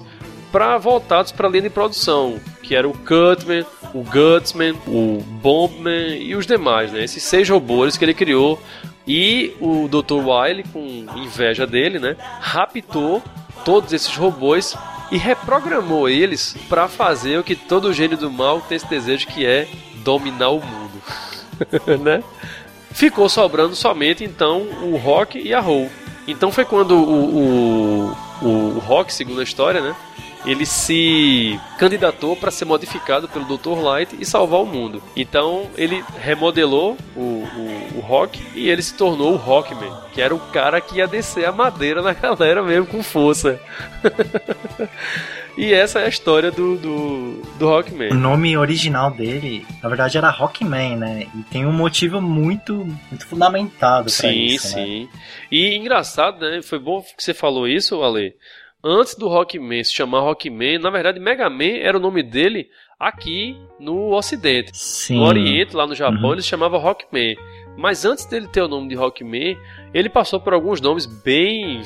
para 0.52 0.76
voltados 0.76 1.32
para 1.32 1.48
a 1.48 1.50
linha 1.50 1.62
de 1.62 1.70
produção, 1.70 2.38
que 2.62 2.76
era 2.76 2.86
o 2.86 2.92
Cutman, 2.92 3.64
o 3.94 4.04
Gutsman, 4.04 4.74
o 4.86 5.22
Bombman 5.42 6.18
e 6.22 6.36
os 6.36 6.46
demais, 6.46 6.92
né? 6.92 7.02
Esses 7.02 7.22
seis 7.22 7.48
robôs 7.48 7.96
que 7.96 8.04
ele 8.04 8.14
criou 8.14 8.60
e 9.06 9.56
o 9.60 9.88
Dr. 9.88 10.14
Wily, 10.14 10.64
com 10.72 11.06
inveja 11.16 11.66
dele, 11.66 11.98
né, 11.98 12.16
raptou 12.40 13.22
todos 13.64 13.92
esses 13.92 14.14
robôs 14.14 14.76
e 15.10 15.16
reprogramou 15.16 16.08
eles 16.08 16.56
para 16.68 16.88
fazer 16.88 17.38
o 17.38 17.44
que 17.44 17.56
todo 17.56 17.92
gênio 17.92 18.16
do 18.16 18.30
mal 18.30 18.60
tem 18.60 18.76
esse 18.76 18.88
desejo 18.88 19.26
que 19.26 19.44
é 19.44 19.68
dominar 19.96 20.50
o 20.50 20.60
mundo, 20.60 21.02
né? 22.02 22.22
Ficou 22.92 23.28
sobrando 23.28 23.74
somente 23.74 24.22
então 24.22 24.62
o 24.82 24.96
Rock 24.96 25.38
e 25.38 25.54
a 25.54 25.60
Roll. 25.60 25.90
Então 26.28 26.52
foi 26.52 26.64
quando 26.64 26.92
o, 26.92 27.38
o, 27.38 28.16
o, 28.42 28.48
o 28.48 28.78
Rock, 28.78 29.12
segundo 29.12 29.40
a 29.40 29.44
história, 29.44 29.80
né, 29.80 29.94
ele 30.44 30.66
se 30.66 31.58
candidatou 31.78 32.36
para 32.36 32.50
ser 32.50 32.64
modificado 32.64 33.28
pelo 33.28 33.44
Dr. 33.44 33.80
Light 33.80 34.16
e 34.18 34.24
salvar 34.24 34.60
o 34.60 34.66
mundo. 34.66 35.02
Então 35.16 35.70
ele 35.76 36.04
remodelou 36.18 36.96
o, 37.16 37.20
o, 37.20 37.88
o, 37.96 38.00
Rock 38.00 38.40
e 38.54 38.68
ele 38.68 38.82
se 38.82 38.94
tornou 38.94 39.32
o 39.32 39.36
Rockman, 39.36 39.92
que 40.12 40.20
era 40.20 40.34
o 40.34 40.40
cara 40.40 40.80
que 40.80 40.96
ia 40.96 41.06
descer 41.06 41.46
a 41.46 41.52
madeira 41.52 42.02
na 42.02 42.12
galera 42.14 42.62
mesmo 42.62 42.86
com 42.86 43.02
força. 43.02 43.60
E 45.56 45.72
essa 45.74 46.00
é 46.00 46.06
a 46.06 46.08
história 46.08 46.50
do, 46.50 46.78
do, 46.78 47.42
do 47.58 47.68
Rockman. 47.68 48.10
O 48.10 48.14
nome 48.14 48.56
original 48.56 49.10
dele, 49.10 49.66
na 49.82 49.88
verdade, 49.90 50.16
era 50.16 50.30
Rockman, 50.30 50.96
né? 50.96 51.28
E 51.34 51.42
tem 51.42 51.66
um 51.66 51.72
motivo 51.72 52.22
muito, 52.22 52.74
muito 52.74 53.26
fundamentado 53.26 54.08
sim, 54.08 54.30
isso. 54.46 54.68
Sim, 54.68 54.74
sim. 54.74 55.02
Né? 55.02 55.08
E 55.50 55.76
engraçado, 55.76 56.40
né? 56.40 56.62
Foi 56.62 56.78
bom 56.78 57.02
que 57.02 57.22
você 57.22 57.34
falou 57.34 57.68
isso, 57.68 58.02
Ale 58.02 58.34
antes 58.84 59.14
do 59.14 59.28
Rockman 59.28 59.84
se 59.84 59.92
chamar 59.92 60.20
Rockman, 60.20 60.78
na 60.78 60.90
verdade 60.90 61.20
Mega 61.20 61.48
Man 61.48 61.78
era 61.80 61.96
o 61.96 62.00
nome 62.00 62.22
dele 62.22 62.68
aqui 62.98 63.56
no 63.80 64.14
Ocidente. 64.14 64.70
Sim. 64.74 65.16
No 65.16 65.24
Oriente, 65.24 65.74
lá 65.74 65.86
no 65.86 65.94
Japão, 65.94 66.22
uhum. 66.22 66.32
ele 66.34 66.42
se 66.42 66.48
chamava 66.48 66.78
Rockman. 66.78 67.36
Mas 67.76 68.04
antes 68.04 68.26
dele 68.26 68.46
ter 68.46 68.60
o 68.60 68.68
nome 68.68 68.88
de 68.88 68.94
Rockman, 68.94 69.56
ele 69.94 70.08
passou 70.08 70.38
por 70.38 70.52
alguns 70.52 70.80
nomes 70.80 71.06
bem 71.06 71.82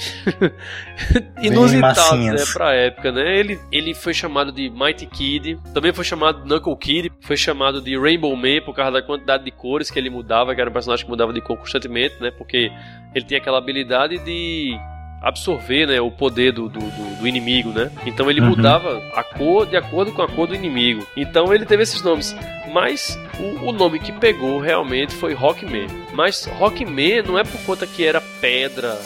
inusitados 1.40 2.18
né, 2.18 2.44
pra 2.52 2.74
época, 2.74 3.12
né? 3.12 3.38
Ele, 3.38 3.58
ele 3.70 3.94
foi 3.94 4.12
chamado 4.12 4.50
de 4.50 4.68
Mighty 4.68 5.06
Kid, 5.06 5.58
também 5.72 5.92
foi 5.92 6.04
chamado 6.04 6.42
de 6.42 6.48
Knuckle 6.48 6.76
Kid, 6.76 7.12
foi 7.20 7.36
chamado 7.36 7.80
de 7.80 7.96
Rainbow 7.96 8.34
Man 8.34 8.60
por 8.64 8.74
causa 8.74 8.92
da 8.92 9.02
quantidade 9.02 9.44
de 9.44 9.52
cores 9.52 9.90
que 9.90 9.98
ele 9.98 10.10
mudava, 10.10 10.54
que 10.54 10.60
era 10.60 10.68
um 10.68 10.72
personagem 10.72 11.04
que 11.04 11.10
mudava 11.10 11.32
de 11.32 11.40
cor 11.40 11.56
constantemente, 11.56 12.20
né? 12.20 12.32
Porque 12.32 12.70
ele 13.14 13.24
tinha 13.24 13.38
aquela 13.38 13.58
habilidade 13.58 14.18
de 14.18 14.76
absorver 15.20 15.86
né, 15.86 16.00
o 16.00 16.10
poder 16.10 16.52
do, 16.52 16.68
do, 16.68 16.80
do, 16.80 17.26
inimigo, 17.26 17.70
né? 17.70 17.90
Então 18.04 18.30
ele 18.30 18.40
uhum. 18.40 18.48
mudava 18.48 19.02
a 19.14 19.22
cor 19.22 19.66
de 19.66 19.76
acordo 19.76 20.12
com 20.12 20.22
a 20.22 20.28
cor 20.28 20.46
do 20.46 20.54
inimigo. 20.54 21.06
Então 21.16 21.52
ele 21.52 21.66
teve 21.66 21.82
esses 21.82 22.02
nomes. 22.02 22.36
Mas 22.72 23.18
o, 23.38 23.68
o 23.68 23.72
nome 23.72 23.98
que 23.98 24.12
pegou 24.12 24.60
realmente 24.60 25.14
foi 25.14 25.34
Rockman. 25.34 25.86
Mas 26.12 26.44
Rockman 26.44 27.22
não 27.22 27.38
é 27.38 27.44
por 27.44 27.60
conta 27.62 27.86
que 27.86 28.04
era 28.04 28.20
pedra. 28.40 28.98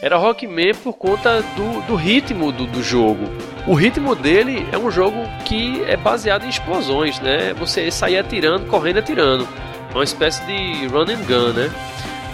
Era 0.00 0.16
Rockman 0.16 0.74
por 0.74 0.94
conta 0.94 1.40
do, 1.56 1.86
do 1.86 1.94
ritmo 1.94 2.52
do, 2.52 2.66
do 2.66 2.82
jogo. 2.82 3.24
O 3.66 3.74
ritmo 3.74 4.14
dele 4.14 4.66
é 4.70 4.76
um 4.76 4.90
jogo 4.90 5.16
que 5.44 5.82
é 5.84 5.96
baseado 5.96 6.44
em 6.44 6.48
explosões, 6.48 7.18
né? 7.20 7.54
Você 7.54 7.90
sair 7.90 8.18
atirando, 8.18 8.66
correndo 8.66 8.98
atirando. 8.98 9.48
É 9.90 9.94
uma 9.94 10.04
espécie 10.04 10.44
de 10.44 10.86
run 10.88 11.02
and 11.02 11.24
gun, 11.26 11.52
né? 11.52 11.70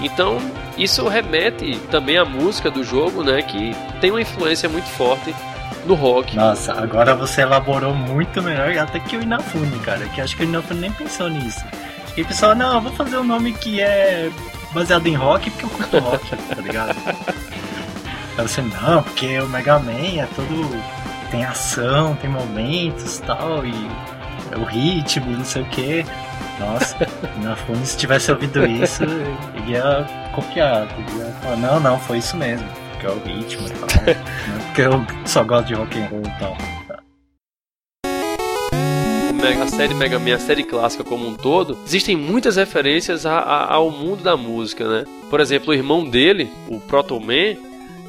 Então, 0.03 0.39
isso 0.83 1.07
remete 1.09 1.79
também 1.91 2.17
à 2.17 2.25
música 2.25 2.71
do 2.71 2.83
jogo, 2.83 3.23
né? 3.23 3.43
Que 3.43 3.75
tem 4.01 4.11
uma 4.11 4.21
influência 4.21 4.69
muito 4.69 4.89
forte 4.89 5.35
no 5.87 5.95
rock. 5.95 6.37
Nossa, 6.37 6.73
agora 6.73 7.15
você 7.15 7.43
elaborou 7.43 7.95
muito 7.95 8.43
melhor 8.43 8.77
até 8.79 8.99
que 8.99 9.17
o 9.17 9.23
Inafune, 9.23 9.79
cara. 9.81 10.07
Que 10.09 10.21
acho 10.21 10.37
que 10.37 10.43
o 10.43 10.45
Inafune 10.45 10.81
nem 10.81 10.93
pensou 10.93 11.29
nisso. 11.29 11.65
E 12.17 12.23
o 12.23 12.27
pessoal, 12.27 12.55
não, 12.55 12.75
eu 12.77 12.81
vou 12.81 12.93
fazer 12.93 13.17
um 13.19 13.25
nome 13.25 13.53
que 13.53 13.81
é 13.81 14.31
baseado 14.73 15.07
em 15.07 15.15
rock 15.15 15.51
porque 15.51 15.65
eu 15.65 15.71
curto 15.71 15.99
rock, 15.99 16.37
tá 16.37 16.61
ligado? 16.61 16.97
Aí 18.39 18.49
você, 18.49 18.63
não, 18.63 19.03
porque 19.03 19.39
o 19.39 19.49
Mega 19.49 19.79
Man 19.79 20.19
é 20.19 20.29
todo. 20.35 20.83
tem 21.31 21.45
ação, 21.45 22.17
tem 22.17 22.31
momentos 22.31 23.19
tal, 23.19 23.65
e 23.67 23.75
o 24.57 24.65
ritmo, 24.65 25.31
não 25.37 25.45
sei 25.45 25.63
o 25.63 25.67
que. 25.67 26.07
Nossa, 26.61 26.97
na 27.43 27.57
fundo, 27.57 27.85
se 27.85 27.97
tivesse 27.97 28.31
ouvido 28.31 28.65
isso, 28.67 29.03
ia 29.67 30.07
copiar. 30.35 30.87
Ia 31.17 31.33
falar, 31.43 31.57
não, 31.57 31.81
não, 31.81 31.99
foi 31.99 32.19
isso 32.19 32.37
mesmo. 32.37 32.69
Porque 32.93 33.07
é 33.07 33.11
o 33.11 33.19
ritmo 33.25 33.67
e 33.67 33.71
tal. 33.71 33.89
né? 34.05 34.15
Porque 34.67 34.83
eu 34.83 35.07
só 35.27 35.43
gosto 35.43 35.69
de 35.69 35.75
rock 35.75 35.99
and 35.99 36.07
roll 36.09 36.23
e 36.23 36.39
tal. 36.39 36.57
a 39.63 39.67
série 39.67 39.93
Mega 39.93 40.19
Man, 40.19 40.35
a 40.35 40.39
série 40.39 40.65
clássica 40.65 41.05
como 41.05 41.27
um 41.27 41.35
todo, 41.35 41.77
existem 41.85 42.17
muitas 42.17 42.57
referências 42.57 43.27
a, 43.27 43.39
a, 43.39 43.75
ao 43.75 43.91
mundo 43.91 44.23
da 44.23 44.35
música, 44.35 44.89
né? 44.89 45.05
Por 45.29 45.39
exemplo, 45.39 45.71
o 45.71 45.75
irmão 45.75 46.09
dele, 46.09 46.51
o 46.69 46.81
Proto 46.81 47.21
Man, 47.21 47.57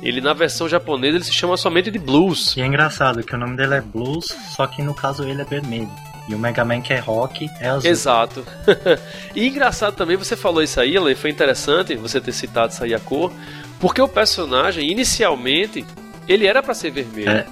ele 0.02 0.22
na 0.22 0.34
versão 0.34 0.70
japonesa 0.70 1.18
ele 1.18 1.24
se 1.26 1.34
chama 1.34 1.58
somente 1.58 1.92
de 1.92 2.00
Blues. 2.00 2.56
E 2.56 2.62
é 2.62 2.66
engraçado 2.66 3.24
que 3.24 3.36
o 3.36 3.38
nome 3.38 3.58
dele 3.58 3.76
é 3.76 3.82
Blues, 3.82 4.28
só 4.56 4.66
que 4.66 4.82
no 4.82 4.94
caso 4.94 5.24
ele 5.24 5.42
é 5.42 5.46
vermelho. 5.46 5.92
E 6.28 6.36
o 6.36 6.40
Mega 6.40 6.64
Man 6.64 6.82
que 6.82 6.94
é 6.94 7.00
rock 7.00 7.50
é 7.60 7.70
azul. 7.70 7.90
Exato. 7.90 8.46
e 9.36 9.48
engraçado 9.48 9.96
também, 9.96 10.16
você 10.16 10.36
falou 10.36 10.62
isso 10.62 10.80
aí, 10.80 10.96
Ale, 10.96 11.16
foi 11.16 11.30
interessante 11.30 11.96
você 11.96 12.22
ter 12.22 12.32
citado 12.32 12.72
isso 12.72 12.84
aí 12.84 12.94
a 12.94 13.00
cor, 13.00 13.32
porque 13.80 14.02
o 14.02 14.08
personagem, 14.08 14.90
inicialmente, 14.90 15.86
ele 16.28 16.46
era 16.46 16.62
para 16.62 16.74
ser 16.74 16.92
vermelho. 16.92 17.30
É. 17.30 17.46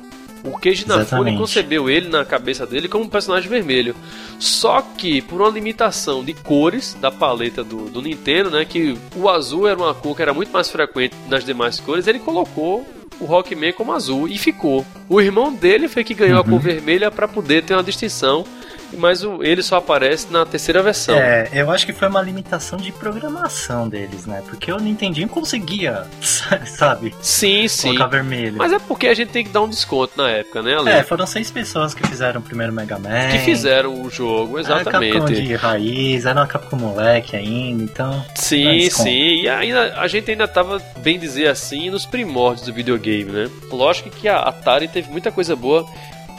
O 0.44 0.58
Keiji 0.58 0.86
Inafune 0.86 1.38
concebeu 1.38 1.90
ele 1.90 2.08
na 2.08 2.24
cabeça 2.24 2.66
dele 2.66 2.88
como 2.88 3.04
um 3.04 3.10
personagem 3.10 3.50
vermelho. 3.50 3.96
Só 4.40 4.82
que, 4.82 5.22
por 5.22 5.42
uma 5.42 5.50
limitação 5.50 6.24
de 6.24 6.34
cores 6.34 6.94
da 6.94 7.12
paleta 7.12 7.64
do, 7.64 7.90
do 7.90 8.02
Nintendo, 8.02 8.50
né? 8.50 8.64
Que 8.64 8.98
o 9.16 9.28
azul 9.28 9.68
era 9.68 9.78
uma 9.78 9.94
cor 9.94 10.16
que 10.16 10.22
era 10.22 10.34
muito 10.34 10.52
mais 10.52 10.70
frequente 10.70 11.14
nas 11.28 11.44
demais 11.44 11.80
cores, 11.80 12.08
ele 12.08 12.20
colocou 12.20 12.88
o 13.20 13.26
Rockman 13.26 13.74
como 13.74 13.92
azul 13.92 14.28
e 14.28 14.38
ficou. 14.38 14.86
O 15.08 15.20
irmão 15.20 15.54
dele 15.54 15.88
foi 15.88 16.04
que 16.04 16.14
ganhou 16.14 16.36
uhum. 16.36 16.42
a 16.42 16.50
cor 16.50 16.60
vermelha 16.60 17.12
para 17.12 17.28
poder 17.28 17.64
ter 17.64 17.74
uma 17.74 17.84
distinção 17.84 18.46
mas 18.98 19.24
o, 19.24 19.44
ele 19.44 19.62
só 19.62 19.78
aparece 19.78 20.32
na 20.32 20.46
terceira 20.46 20.82
versão. 20.82 21.16
É, 21.16 21.50
eu 21.54 21.70
acho 21.72 21.86
que 21.86 21.94
foi 21.94 22.08
uma 22.08 22.22
limitação 22.22 22.78
de 22.78 22.92
programação 22.92 23.88
deles, 23.88 24.26
né? 24.26 24.42
Porque 24.48 24.72
o 24.72 24.78
Nintendinho 24.78 25.28
conseguia, 25.28 26.06
sabe? 26.66 27.14
Sim, 27.22 27.68
sim. 27.68 27.90
Colocar 27.90 28.08
vermelho. 28.08 28.58
Mas 28.58 28.74
é 28.74 28.80
porque 28.80 29.08
a 29.08 29.14
gente 29.14 29.30
tem 29.30 29.44
que 29.44 29.52
dar 29.52 29.62
um 29.62 29.70
desconto 29.70 30.14
na 30.18 30.30
época, 30.30 30.62
né, 30.62 30.76
Ale? 30.76 30.90
É, 30.90 31.04
foram 31.04 31.26
seis 31.26 31.52
pessoas 31.52 31.94
que 31.94 32.06
fizeram 32.08 32.40
o 32.40 32.44
primeiro 32.44 32.74
Mega 32.74 32.98
Man. 32.98 33.30
Que 33.32 33.40
fizeram 33.40 34.02
o 34.02 34.10
jogo, 34.10 34.60
exatamente. 34.60 35.16
Era 35.16 35.26
Capcom 35.26 35.34
de 35.34 35.56
raiz, 35.56 36.26
era 36.26 36.40
uma 36.40 36.48
Capcom 36.48 36.78
moleque 36.78 37.36
ainda, 37.36 37.84
então... 37.84 38.26
Sim, 38.36 38.90
sim. 38.90 39.42
E 39.42 39.50
ainda, 39.50 40.00
a 40.00 40.08
gente 40.08 40.32
ainda 40.32 40.48
tava, 40.48 40.82
bem 40.98 41.20
dizer 41.20 41.48
assim, 41.48 41.90
nos 41.90 42.06
primórdios 42.06 42.66
do 42.66 42.74
videogame, 42.74 43.32
né? 43.32 43.50
Lógico 43.72 44.10
que 44.10 44.28
a 44.28 44.40
Atari 44.40 44.88
teve 44.88 45.10
muita 45.10 45.32
coisa 45.32 45.56
boa 45.56 45.86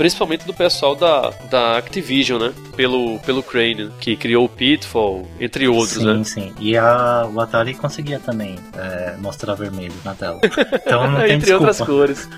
principalmente 0.01 0.47
do 0.47 0.55
pessoal 0.55 0.97
da, 0.97 1.29
da 1.51 1.77
Activision, 1.77 2.41
né? 2.41 2.55
Pelo, 2.75 3.19
pelo 3.19 3.43
Crane, 3.43 3.91
que 4.01 4.17
criou 4.17 4.47
o 4.47 4.49
Pitfall, 4.49 5.29
entre 5.39 5.69
outros, 5.69 5.99
sim, 5.99 6.07
né? 6.07 6.15
Sim, 6.25 6.25
sim. 6.25 6.55
E 6.59 6.75
a, 6.75 7.29
o 7.31 7.39
Atari 7.39 7.75
conseguia 7.75 8.19
também 8.19 8.59
é, 8.79 9.15
mostrar 9.19 9.53
vermelho 9.53 9.93
na 10.03 10.15
tela. 10.15 10.41
Então 10.43 11.11
não 11.11 11.21
tem 11.21 11.33
Entre 11.33 11.51
desculpa. 11.51 11.67
outras 11.67 11.81
cores. 11.87 12.29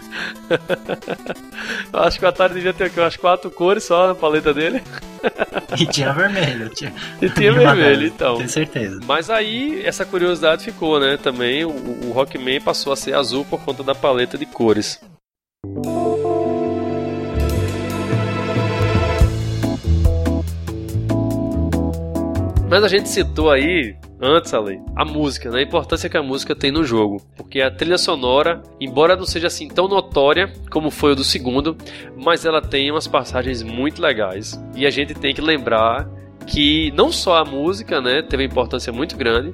Acho 1.94 2.18
que 2.18 2.24
o 2.24 2.28
Atari 2.28 2.54
devia 2.54 2.72
ter 2.72 2.90
umas 2.96 3.16
quatro 3.16 3.48
cores 3.48 3.84
só 3.84 4.08
na 4.08 4.14
paleta 4.16 4.52
dele. 4.52 4.82
e 5.78 5.86
tinha 5.86 6.12
vermelho. 6.12 6.68
Tinha... 6.70 6.92
E 7.22 7.30
tinha 7.30 7.52
vermelho, 7.52 8.08
então. 8.08 8.38
Tenho 8.38 8.48
certeza. 8.48 8.98
Mas 9.06 9.30
aí, 9.30 9.86
essa 9.86 10.04
curiosidade 10.04 10.64
ficou, 10.64 10.98
né? 10.98 11.16
Também 11.16 11.64
o, 11.64 11.70
o 11.70 12.10
Rockman 12.10 12.60
passou 12.60 12.92
a 12.92 12.96
ser 12.96 13.14
azul 13.14 13.44
por 13.44 13.60
conta 13.60 13.84
da 13.84 13.94
paleta 13.94 14.36
de 14.36 14.46
cores. 14.46 15.00
Mas 22.72 22.82
a 22.82 22.88
gente 22.88 23.10
citou 23.10 23.50
aí 23.50 23.94
antes, 24.18 24.54
Ale, 24.54 24.80
a 24.96 25.04
música, 25.04 25.50
né? 25.50 25.58
A 25.58 25.62
importância 25.62 26.08
que 26.08 26.16
a 26.16 26.22
música 26.22 26.56
tem 26.56 26.72
no 26.72 26.82
jogo. 26.82 27.20
Porque 27.36 27.60
a 27.60 27.70
trilha 27.70 27.98
sonora, 27.98 28.62
embora 28.80 29.14
não 29.14 29.26
seja 29.26 29.48
assim 29.48 29.68
tão 29.68 29.86
notória 29.86 30.50
como 30.70 30.90
foi 30.90 31.12
o 31.12 31.14
do 31.14 31.22
segundo, 31.22 31.76
mas 32.16 32.46
ela 32.46 32.62
tem 32.62 32.90
umas 32.90 33.06
passagens 33.06 33.62
muito 33.62 34.00
legais. 34.00 34.58
E 34.74 34.86
a 34.86 34.90
gente 34.90 35.12
tem 35.12 35.34
que 35.34 35.42
lembrar 35.42 36.08
que 36.46 36.90
não 36.92 37.12
só 37.12 37.36
a 37.36 37.44
música, 37.44 38.00
né, 38.00 38.22
teve 38.22 38.42
importância 38.42 38.90
muito 38.90 39.18
grande, 39.18 39.52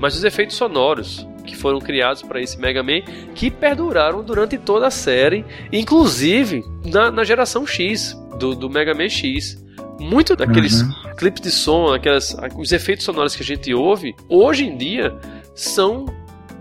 mas 0.00 0.16
os 0.16 0.24
efeitos 0.24 0.56
sonoros 0.56 1.24
que 1.44 1.54
foram 1.54 1.78
criados 1.78 2.20
para 2.20 2.40
esse 2.40 2.58
Mega 2.58 2.82
Man 2.82 3.00
que 3.32 3.48
perduraram 3.48 4.24
durante 4.24 4.58
toda 4.58 4.88
a 4.88 4.90
série, 4.90 5.44
inclusive 5.72 6.64
na, 6.84 7.12
na 7.12 7.22
geração 7.22 7.64
X 7.64 8.20
do, 8.40 8.56
do 8.56 8.68
Mega 8.68 8.92
Man 8.92 9.08
X. 9.08 9.64
Muito 9.98 10.36
daqueles 10.36 10.82
uhum. 10.82 11.14
clipes 11.16 11.42
de 11.42 11.50
som, 11.50 11.92
aquelas, 11.92 12.36
os 12.56 12.72
efeitos 12.72 13.04
sonoros 13.04 13.34
que 13.34 13.42
a 13.42 13.46
gente 13.46 13.72
ouve, 13.72 14.14
hoje 14.28 14.64
em 14.66 14.76
dia, 14.76 15.14
são 15.54 16.06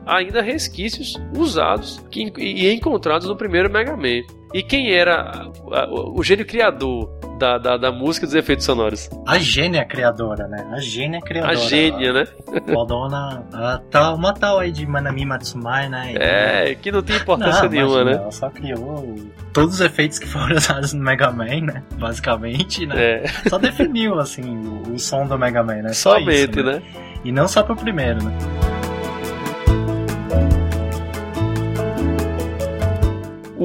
ainda 0.06 0.42
resquícios 0.42 1.20
usados 1.36 2.02
que, 2.10 2.32
e 2.38 2.72
encontrados 2.72 3.28
no 3.28 3.36
primeiro 3.36 3.70
Mega 3.70 3.96
Man. 3.98 4.22
E 4.54 4.64
quem 4.64 4.92
era 4.92 5.52
o 5.92 6.24
gênio 6.24 6.46
criador 6.46 7.10
da, 7.38 7.58
da, 7.58 7.78
da, 7.78 7.92
música 7.92 8.26
dos 8.26 8.36
efeitos 8.36 8.66
sonoros? 8.66 9.10
A 9.28 9.38
gênia 9.38 9.86
criadora, 9.86 10.48
né? 10.48 10.68
A 10.72 10.80
gênia 10.80 11.22
criadora. 11.22 11.54
A 11.54 11.56
gênia, 11.56 12.14
né? 12.14 12.28
A 12.70 12.86
dona. 12.86 13.44
A 13.54 13.82
tal, 13.90 14.16
uma 14.16 14.34
tal 14.34 14.60
aí 14.60 14.72
de 14.72 14.86
Manami 14.86 15.26
Matsumai, 15.26 15.90
né? 15.90 16.14
E, 16.14 16.18
é, 16.18 16.76
que 16.76 16.92
não 16.92 17.02
tem 17.02 17.18
importância 17.22 17.64
não, 17.64 17.70
nenhuma, 17.70 18.02
imagina, 18.02 18.18
né? 18.18 18.22
Ela 18.24 18.32
só 18.32 18.50
criou 18.50 19.16
todos 19.54 19.76
os 19.76 19.82
efeitos 19.82 20.20
que 20.20 20.28
foram 20.28 20.56
usados 20.58 20.94
no 20.94 21.04
Mega 21.04 21.32
Man, 21.32 21.62
né? 21.62 21.84
Basicamente, 21.98 22.86
né? 22.86 22.96
É. 22.98 23.28
Só 23.50 23.58
definiu, 23.58 24.20
assim, 24.20 24.44
o, 24.44 24.94
o, 24.94 25.00
som 25.00 25.26
do 25.26 25.38
Mega 25.38 25.64
Man, 25.64 25.82
né? 25.82 25.94
Só 25.94 26.20
Somente, 26.20 26.60
isso, 26.60 26.64
né? 26.64 26.74
né? 26.74 26.82
E 27.24 27.32
não 27.32 27.48
só 27.48 27.64
pro 27.64 27.76
primeiro, 27.76 28.24
né? 28.24 28.32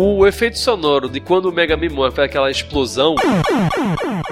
O 0.02 0.26
efeito 0.26 0.58
sonoro 0.58 1.10
de 1.10 1.20
quando 1.20 1.44
o 1.44 1.52
Mega 1.52 1.76
Man 1.76 1.90
morre 1.90 2.24
aquela 2.24 2.50
explosão. 2.50 3.16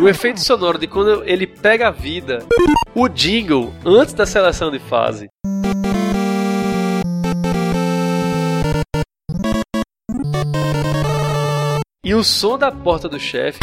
O 0.01 0.09
efeito 0.09 0.41
sonoro 0.41 0.79
de 0.79 0.87
quando 0.87 1.23
ele 1.29 1.47
pega 1.47 1.89
a 1.89 1.91
vida. 1.91 2.39
O 2.95 3.07
jingle 3.07 3.71
antes 3.85 4.15
da 4.15 4.25
seleção 4.25 4.71
de 4.71 4.79
fase. 4.79 5.29
E 12.03 12.15
o 12.15 12.25
som 12.25 12.57
da 12.57 12.73
porta 12.73 13.07
do 13.07 13.21
chefe 13.21 13.59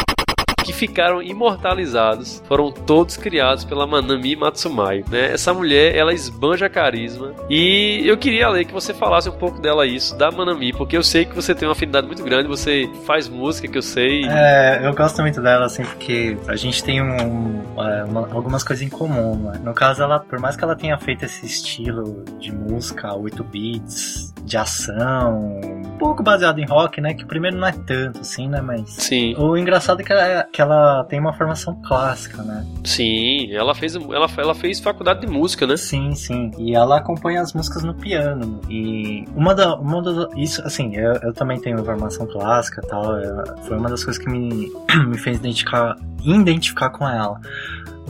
que 0.65 0.73
ficaram 0.73 1.21
imortalizados 1.21 2.41
foram 2.47 2.71
todos 2.71 3.15
criados 3.15 3.63
pela 3.63 3.85
Manami 3.85 4.35
Matsumai. 4.35 5.03
Né? 5.07 5.31
Essa 5.31 5.53
mulher, 5.53 5.95
ela 5.95 6.11
esbanja 6.11 6.67
carisma. 6.67 7.33
E 7.47 8.01
eu 8.03 8.17
queria, 8.17 8.49
ler 8.49 8.65
que 8.65 8.73
você 8.73 8.91
falasse 8.91 9.29
um 9.29 9.33
pouco 9.33 9.61
dela 9.61 9.85
isso, 9.85 10.17
da 10.17 10.31
Manami, 10.31 10.73
porque 10.73 10.97
eu 10.97 11.03
sei 11.03 11.23
que 11.23 11.35
você 11.35 11.53
tem 11.53 11.67
uma 11.67 11.73
afinidade 11.73 12.07
muito 12.07 12.23
grande, 12.23 12.47
você 12.47 12.89
faz 13.05 13.29
música 13.29 13.67
que 13.67 13.77
eu 13.77 13.81
sei. 13.83 14.25
É, 14.27 14.79
eu 14.83 14.93
gosto 14.95 15.21
muito 15.21 15.39
dela, 15.39 15.67
assim, 15.67 15.83
porque 15.83 16.35
a 16.47 16.55
gente 16.55 16.83
tem 16.83 16.99
um, 16.99 17.61
é, 17.77 18.03
uma, 18.05 18.21
algumas 18.33 18.63
coisas 18.63 18.83
em 18.83 18.89
comum, 18.89 19.35
né? 19.35 19.61
No 19.63 19.73
caso, 19.73 20.01
ela, 20.01 20.19
por 20.19 20.39
mais 20.39 20.55
que 20.55 20.63
ela 20.63 20.75
tenha 20.75 20.97
feito 20.97 21.25
esse 21.25 21.45
estilo 21.45 22.25
de 22.39 22.51
música 22.51 23.15
8 23.15 23.43
bits, 23.43 24.33
de 24.43 24.57
ação, 24.57 25.59
pouco 26.05 26.21
baseado 26.21 26.59
em 26.59 26.65
rock, 26.65 27.01
né? 27.01 27.15
Que 27.15 27.23
o 27.23 27.27
primeiro 27.27 27.57
não 27.57 27.67
é 27.67 27.71
tanto, 27.71 28.19
assim, 28.19 28.47
né? 28.47 28.61
Mas. 28.61 28.91
Sim. 28.91 29.35
O 29.39 29.57
engraçado 29.57 30.01
é 30.01 30.03
que 30.03 30.13
ela, 30.13 30.43
que 30.43 30.61
ela 30.61 31.03
tem 31.05 31.19
uma 31.19 31.33
formação 31.33 31.73
clássica, 31.81 32.43
né? 32.43 32.63
Sim, 32.83 33.51
ela 33.51 33.73
fez, 33.73 33.95
ela, 33.95 34.27
ela 34.37 34.53
fez 34.53 34.79
faculdade 34.79 35.21
de 35.21 35.27
música, 35.27 35.65
né? 35.65 35.75
Sim, 35.75 36.13
sim. 36.13 36.51
E 36.59 36.75
ela 36.75 36.97
acompanha 36.97 37.41
as 37.41 37.53
músicas 37.53 37.83
no 37.83 37.95
piano. 37.95 38.61
E 38.69 39.25
uma 39.35 39.55
da. 39.55 39.75
Uma 39.75 40.01
da 40.03 40.29
isso, 40.35 40.61
assim, 40.63 40.95
eu, 40.95 41.13
eu 41.23 41.33
também 41.33 41.59
tenho 41.59 41.83
formação 41.83 42.27
clássica 42.27 42.81
e 42.83 42.87
tal. 42.87 43.17
Eu, 43.17 43.57
foi 43.63 43.75
uma 43.75 43.89
das 43.89 44.03
coisas 44.03 44.23
que 44.23 44.29
me, 44.29 44.71
me 45.07 45.17
fez 45.17 45.37
identificar, 45.37 45.95
identificar 46.23 46.91
com 46.91 47.09
ela. 47.09 47.39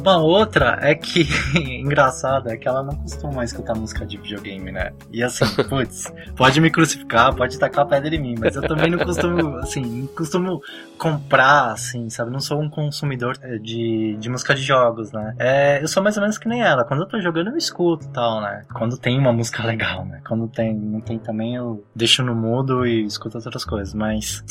Uma 0.05 0.17
outra 0.17 0.77
é 0.83 0.93
que, 0.93 1.27
engraçado, 1.81 2.47
é 2.47 2.55
que 2.55 2.67
ela 2.67 2.83
não 2.83 2.95
costuma 2.95 3.43
escutar 3.43 3.73
música 3.73 4.05
de 4.05 4.17
videogame, 4.17 4.71
né? 4.71 4.93
E 5.11 5.23
assim, 5.23 5.43
putz, 5.67 6.13
pode 6.35 6.61
me 6.61 6.69
crucificar, 6.69 7.33
pode 7.33 7.57
tacar 7.57 7.87
pedra 7.87 8.13
em 8.13 8.19
mim, 8.19 8.35
mas 8.39 8.55
eu 8.55 8.61
também 8.61 8.91
não 8.91 8.99
costumo, 8.99 9.57
assim, 9.57 9.81
não 9.81 10.07
costumo 10.07 10.61
comprar, 10.99 11.71
assim, 11.71 12.07
sabe? 12.11 12.29
Não 12.29 12.39
sou 12.39 12.61
um 12.61 12.69
consumidor 12.69 13.35
eh, 13.41 13.57
de, 13.57 14.15
de 14.19 14.29
música 14.29 14.53
de 14.53 14.61
jogos, 14.61 15.11
né? 15.11 15.33
É, 15.39 15.81
eu 15.81 15.87
sou 15.87 16.03
mais 16.03 16.15
ou 16.17 16.21
menos 16.21 16.37
que 16.37 16.47
nem 16.47 16.61
ela. 16.61 16.83
Quando 16.83 17.01
eu 17.01 17.07
tô 17.07 17.19
jogando, 17.19 17.49
eu 17.49 17.57
escuto 17.57 18.05
e 18.05 18.09
tal, 18.09 18.41
né? 18.41 18.61
Quando 18.75 18.99
tem 18.99 19.17
uma 19.17 19.33
música 19.33 19.63
legal, 19.65 20.05
né? 20.05 20.21
Quando 20.27 20.47
tem, 20.47 20.71
não 20.75 21.01
tem 21.01 21.17
também, 21.17 21.55
eu 21.55 21.83
deixo 21.95 22.21
no 22.21 22.35
mudo 22.35 22.85
e 22.85 23.05
escuto 23.05 23.39
outras 23.39 23.65
coisas. 23.65 23.95
Mas 23.95 24.43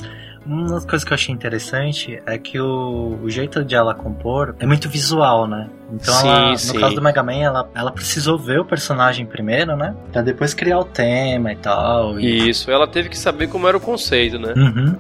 uma 0.47 0.69
das 0.69 0.85
coisas 0.85 1.05
que 1.05 1.13
eu 1.13 1.15
achei 1.15 1.35
interessante 1.35 2.23
é 2.27 2.39
que 2.39 2.61
o, 2.61 3.19
o 3.23 3.31
jeito 3.31 3.65
de 3.65 3.75
ela 3.75 3.95
compor 3.95 4.55
é 4.59 4.67
muito 4.67 4.89
visual, 4.89 5.47
né? 5.47 5.69
Então, 5.93 6.15
sim, 6.15 6.29
ela, 6.29 6.51
no 6.51 6.59
sim. 6.59 6.79
caso 6.79 6.95
do 6.95 7.03
Mega 7.03 7.23
Man, 7.23 7.35
ela, 7.35 7.69
ela 7.75 7.93
precisou 7.93 8.39
ver 8.39 8.61
o 8.61 8.65
personagem 8.65 9.27
primeiro, 9.27 9.77
né? 9.77 9.95
Pra 10.13 10.23
depois 10.23 10.53
criar 10.55 10.79
o 10.79 10.85
tema 10.85 11.53
e 11.53 11.57
tal. 11.57 12.19
E... 12.19 12.49
Isso, 12.49 12.71
ela 12.71 12.87
teve 12.87 13.09
que 13.09 13.19
saber 13.19 13.49
como 13.49 13.67
era 13.69 13.77
o 13.77 13.81
conceito, 13.81 14.39
né? 14.39 14.53
Uhum. 14.57 14.97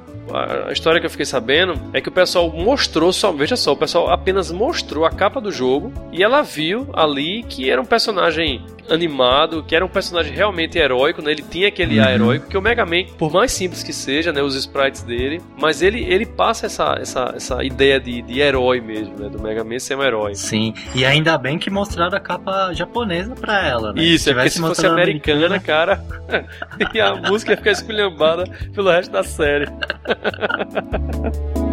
A 0.69 0.73
história 0.73 0.99
que 1.01 1.07
eu 1.07 1.11
fiquei 1.11 1.27
sabendo 1.27 1.75
é 1.93 2.01
que 2.01 2.09
o 2.09 2.13
pessoal 2.13 2.51
mostrou 2.51 3.13
só, 3.13 3.31
veja 3.31 3.57
só, 3.57 3.73
o 3.73 3.77
pessoal 3.77 4.11
apenas 4.11 4.51
mostrou 4.51 5.05
a 5.05 5.11
capa 5.11 5.41
do 5.41 5.53
jogo 5.53 5.93
e 6.11 6.23
ela 6.23 6.43
viu 6.43 6.89
ali 6.95 7.43
que 7.43 7.71
era 7.71 7.81
um 7.81 7.85
personagem 7.85 8.65
animado, 8.91 9.63
que 9.67 9.75
era 9.75 9.85
um 9.85 9.89
personagem 9.89 10.33
realmente 10.35 10.79
heróico, 10.79 11.23
né? 11.23 11.31
Ele 11.33 11.43
tinha 11.43 11.69
aquele 11.69 11.99
ar 12.01 12.09
Uhum. 12.09 12.15
heróico, 12.15 12.49
que 12.49 12.57
o 12.57 12.63
Mega 12.63 12.85
Man, 12.85 13.05
por 13.19 13.33
mais 13.33 13.51
simples 13.53 13.83
que 13.83 13.93
seja, 13.93 14.33
né, 14.33 14.43
os 14.43 14.55
sprites 14.55 15.03
dele, 15.03 15.41
mas 15.61 15.81
ele, 15.83 16.03
ele 16.05 16.27
passa 16.27 16.67
essa, 16.67 16.97
essa, 17.01 17.33
essa 17.37 17.65
ideia 17.65 17.99
de, 17.99 18.21
de 18.23 18.41
herói 18.41 18.81
mesmo, 18.81 19.17
né? 19.19 19.29
Do 19.29 19.41
Mega 19.43 19.65
Man 19.65 19.79
ser 19.79 19.97
um 19.97 20.03
herói. 20.03 20.35
Sim, 20.35 20.75
e 20.95 21.05
ainda 21.05 21.37
bem 21.39 21.59
que 21.59 21.71
mostraram 21.71 22.17
a 22.17 22.21
capa 22.21 22.73
japonesa 22.73 23.35
pra 23.35 23.67
ela, 23.67 23.93
né? 23.93 24.03
Isso, 24.03 24.29
é 24.31 24.35
porque 24.35 24.51
se 24.51 24.59
fosse 24.59 24.69
mostrado 24.69 24.95
a 24.99 25.03
americana, 25.03 25.59
cara, 25.61 26.05
e 26.95 27.01
a 27.01 27.15
música 27.29 27.53
ia 27.53 27.57
ficar 27.57 27.71
esculhambada 27.73 28.45
pelo 28.75 28.91
resto 28.91 29.11
da 29.13 29.23
série. 29.23 29.67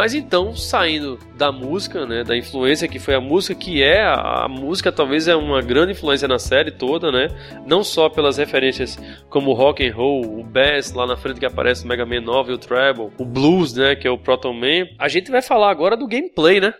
Mas 0.00 0.14
então, 0.14 0.56
saindo 0.56 1.18
da 1.36 1.52
música, 1.52 2.06
né, 2.06 2.24
da 2.24 2.34
influência 2.34 2.88
que 2.88 2.98
foi 2.98 3.14
a 3.14 3.20
música, 3.20 3.54
que 3.54 3.82
é 3.82 4.00
a, 4.00 4.44
a, 4.44 4.48
música 4.48 4.90
talvez 4.90 5.28
é 5.28 5.36
uma 5.36 5.60
grande 5.60 5.92
influência 5.92 6.26
na 6.26 6.38
série 6.38 6.70
toda, 6.70 7.12
né? 7.12 7.28
Não 7.66 7.84
só 7.84 8.08
pelas 8.08 8.38
referências 8.38 8.98
como 9.28 9.50
o 9.50 9.52
rock 9.52 9.86
and 9.86 9.94
roll, 9.94 10.40
o 10.40 10.42
bass 10.42 10.94
lá 10.94 11.06
na 11.06 11.18
frente 11.18 11.38
que 11.38 11.44
aparece 11.44 11.84
o 11.84 11.86
Mega 11.86 12.06
Man 12.06 12.22
9 12.22 12.50
e 12.50 12.54
o 12.54 12.58
treble, 12.58 13.10
o 13.18 13.26
blues, 13.26 13.74
né, 13.74 13.94
que 13.94 14.08
é 14.08 14.10
o 14.10 14.16
Proton 14.16 14.54
Man. 14.54 14.88
A 14.98 15.06
gente 15.06 15.30
vai 15.30 15.42
falar 15.42 15.70
agora 15.70 15.98
do 15.98 16.08
gameplay, 16.08 16.62
né? 16.62 16.72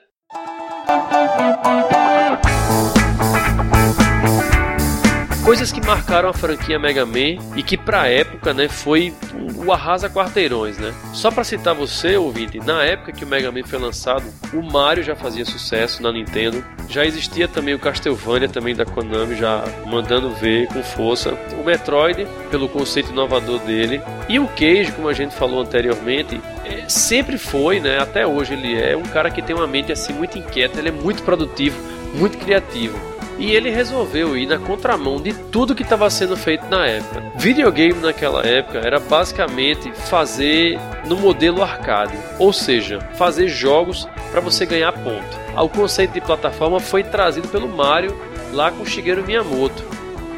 Coisas 5.50 5.72
que 5.72 5.84
marcaram 5.84 6.28
a 6.28 6.32
franquia 6.32 6.78
Mega 6.78 7.04
Man 7.04 7.42
e 7.56 7.62
que 7.64 7.76
pra 7.76 8.06
época, 8.06 8.54
né, 8.54 8.68
foi 8.68 9.12
o 9.56 9.72
arrasa 9.72 10.08
quarteirões, 10.08 10.78
né? 10.78 10.94
Só 11.12 11.28
para 11.28 11.42
citar 11.42 11.74
você, 11.74 12.16
ouvinte, 12.16 12.60
na 12.60 12.84
época 12.84 13.10
que 13.10 13.24
o 13.24 13.26
Mega 13.26 13.50
Man 13.50 13.64
foi 13.64 13.80
lançado, 13.80 14.22
o 14.54 14.62
Mario 14.62 15.02
já 15.02 15.16
fazia 15.16 15.44
sucesso 15.44 16.04
na 16.04 16.12
Nintendo, 16.12 16.64
já 16.88 17.04
existia 17.04 17.48
também 17.48 17.74
o 17.74 17.80
Castlevania 17.80 18.48
também 18.48 18.76
da 18.76 18.84
Konami 18.84 19.34
já 19.34 19.64
mandando 19.88 20.30
ver 20.36 20.68
com 20.68 20.84
força, 20.84 21.36
o 21.60 21.64
Metroid 21.64 22.28
pelo 22.48 22.68
conceito 22.68 23.10
inovador 23.10 23.58
dele 23.58 24.00
e 24.28 24.38
o 24.38 24.46
Cage, 24.46 24.92
como 24.92 25.08
a 25.08 25.12
gente 25.12 25.34
falou 25.34 25.62
anteriormente, 25.62 26.40
é, 26.64 26.88
sempre 26.88 27.36
foi, 27.36 27.80
né, 27.80 27.98
até 27.98 28.24
hoje 28.24 28.52
ele 28.52 28.80
é 28.80 28.96
um 28.96 29.02
cara 29.02 29.28
que 29.32 29.42
tem 29.42 29.56
uma 29.56 29.66
mente 29.66 29.90
assim 29.90 30.12
muito 30.12 30.38
inquieta, 30.38 30.78
ele 30.78 30.90
é 30.90 30.92
muito 30.92 31.24
produtivo, 31.24 31.76
muito 32.14 32.38
criativo. 32.38 33.09
E 33.40 33.52
ele 33.52 33.70
resolveu 33.70 34.36
ir 34.36 34.46
na 34.46 34.58
contramão 34.58 35.18
de 35.18 35.32
tudo 35.32 35.74
que 35.74 35.82
estava 35.82 36.10
sendo 36.10 36.36
feito 36.36 36.66
na 36.66 36.86
época. 36.86 37.32
Videogame 37.36 37.98
naquela 37.98 38.46
época 38.46 38.80
era 38.80 39.00
basicamente 39.00 39.90
fazer 39.92 40.78
no 41.06 41.16
modelo 41.16 41.62
arcade, 41.62 42.16
ou 42.38 42.52
seja, 42.52 43.00
fazer 43.16 43.48
jogos 43.48 44.06
para 44.30 44.42
você 44.42 44.66
ganhar 44.66 44.92
ponto. 44.92 45.40
O 45.56 45.68
conceito 45.70 46.12
de 46.12 46.20
plataforma 46.20 46.78
foi 46.80 47.02
trazido 47.02 47.48
pelo 47.48 47.66
Mario 47.66 48.14
lá 48.52 48.70
com 48.70 48.84
Shigeru 48.84 49.26
Miyamoto. 49.26 49.82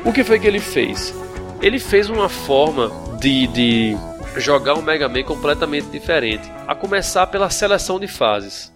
O 0.05 0.13
que 0.13 0.23
foi 0.23 0.39
que 0.39 0.47
ele 0.47 0.61
fez? 0.61 1.13
Ele 1.61 1.81
fez 1.81 2.09
uma 2.09 2.29
forma 2.29 2.89
de, 3.19 3.49
de 3.49 3.97
jogar 4.37 4.75
um 4.75 4.83
Mega 4.83 5.09
Man 5.09 5.25
completamente 5.25 5.89
diferente, 5.89 6.51
a 6.69 6.75
começar 6.75 7.27
pela 7.27 7.51
seleção 7.51 7.99
de 7.99 8.07
fases. 8.07 8.72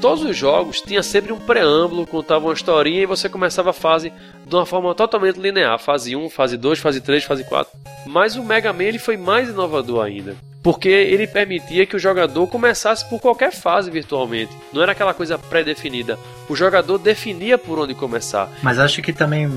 Todos 0.00 0.24
os 0.24 0.36
jogos 0.36 0.80
tinha 0.80 1.02
sempre 1.02 1.32
um 1.32 1.38
preâmbulo, 1.38 2.06
contava 2.06 2.46
uma 2.46 2.54
historinha 2.54 3.02
e 3.02 3.06
você 3.06 3.28
começava 3.28 3.70
a 3.70 3.72
fase 3.72 4.12
de 4.46 4.54
uma 4.54 4.66
forma 4.66 4.94
totalmente 4.94 5.40
linear, 5.40 5.78
fase 5.78 6.14
1, 6.14 6.30
fase 6.30 6.56
2, 6.56 6.78
fase 6.78 7.00
3, 7.00 7.24
fase 7.24 7.44
4. 7.44 7.72
Mas 8.06 8.36
o 8.36 8.44
Mega 8.44 8.72
Man 8.72 8.84
ele 8.84 8.98
foi 8.98 9.16
mais 9.16 9.48
inovador 9.48 10.04
ainda 10.04 10.36
porque 10.66 10.88
ele 10.88 11.28
permitia 11.28 11.86
que 11.86 11.94
o 11.94 11.98
jogador 11.98 12.44
começasse 12.48 13.08
por 13.08 13.20
qualquer 13.20 13.52
fase 13.52 13.88
virtualmente. 13.88 14.50
Não 14.72 14.82
era 14.82 14.90
aquela 14.90 15.14
coisa 15.14 15.38
pré-definida. 15.38 16.18
O 16.48 16.56
jogador 16.56 16.98
definia 16.98 17.56
por 17.56 17.78
onde 17.78 17.94
começar. 17.94 18.50
Mas 18.64 18.80
acho 18.80 19.00
que 19.00 19.12
também, 19.12 19.48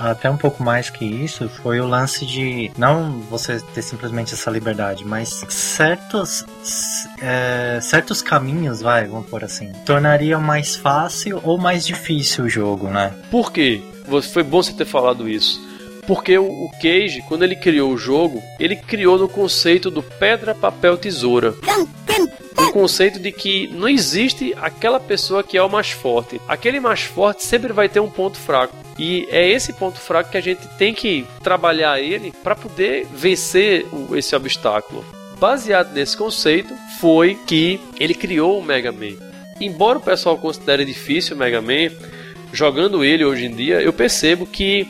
até 0.00 0.30
um 0.30 0.38
pouco 0.38 0.62
mais 0.62 0.88
que 0.88 1.04
isso, 1.04 1.50
foi 1.50 1.80
o 1.80 1.86
lance 1.86 2.24
de 2.24 2.70
não 2.78 3.20
você 3.28 3.60
ter 3.74 3.82
simplesmente 3.82 4.32
essa 4.32 4.50
liberdade, 4.50 5.04
mas 5.04 5.44
certos, 5.50 6.46
é, 7.20 7.78
certos 7.82 8.22
caminhos, 8.22 8.80
vai, 8.80 9.04
vamos 9.04 9.28
por 9.28 9.44
assim, 9.44 9.70
tornariam 9.84 10.40
mais 10.40 10.76
fácil 10.76 11.42
ou 11.44 11.58
mais 11.58 11.86
difícil 11.86 12.46
o 12.46 12.48
jogo, 12.48 12.88
né? 12.88 13.12
Por 13.30 13.52
quê? 13.52 13.82
Foi 14.32 14.42
bom 14.42 14.62
você 14.62 14.72
ter 14.72 14.86
falado 14.86 15.28
isso 15.28 15.60
porque 16.06 16.36
o, 16.38 16.70
Cage, 16.80 17.22
quando 17.28 17.42
ele 17.42 17.56
criou 17.56 17.92
o 17.92 17.98
jogo, 17.98 18.42
ele 18.58 18.76
criou 18.76 19.18
no 19.18 19.28
conceito 19.28 19.90
do 19.90 20.02
pedra, 20.02 20.54
papel, 20.54 20.96
tesoura. 20.96 21.54
O 22.56 22.72
conceito 22.72 23.18
de 23.18 23.32
que 23.32 23.68
não 23.68 23.88
existe 23.88 24.54
aquela 24.60 25.00
pessoa 25.00 25.42
que 25.42 25.56
é 25.56 25.62
o 25.62 25.70
mais 25.70 25.90
forte. 25.90 26.40
Aquele 26.48 26.80
mais 26.80 27.02
forte 27.02 27.44
sempre 27.44 27.72
vai 27.72 27.88
ter 27.88 28.00
um 28.00 28.10
ponto 28.10 28.38
fraco. 28.38 28.76
E 28.98 29.26
é 29.30 29.48
esse 29.48 29.72
ponto 29.72 29.98
fraco 29.98 30.30
que 30.30 30.36
a 30.36 30.42
gente 30.42 30.66
tem 30.78 30.94
que 30.94 31.26
trabalhar 31.42 32.00
ele 32.00 32.32
para 32.42 32.54
poder 32.54 33.06
vencer 33.12 33.86
esse 34.14 34.34
obstáculo. 34.36 35.04
Baseado 35.38 35.92
nesse 35.92 36.16
conceito, 36.16 36.72
foi 37.00 37.36
que 37.46 37.80
ele 37.98 38.14
criou 38.14 38.58
o 38.58 38.64
Mega 38.64 38.92
Man. 38.92 39.16
Embora 39.60 39.98
o 39.98 40.02
pessoal 40.02 40.38
considere 40.38 40.84
difícil 40.84 41.34
o 41.34 41.38
Mega 41.38 41.60
Man, 41.60 41.90
jogando 42.52 43.04
ele 43.04 43.24
hoje 43.24 43.46
em 43.46 43.54
dia, 43.54 43.80
eu 43.80 43.92
percebo 43.92 44.46
que 44.46 44.88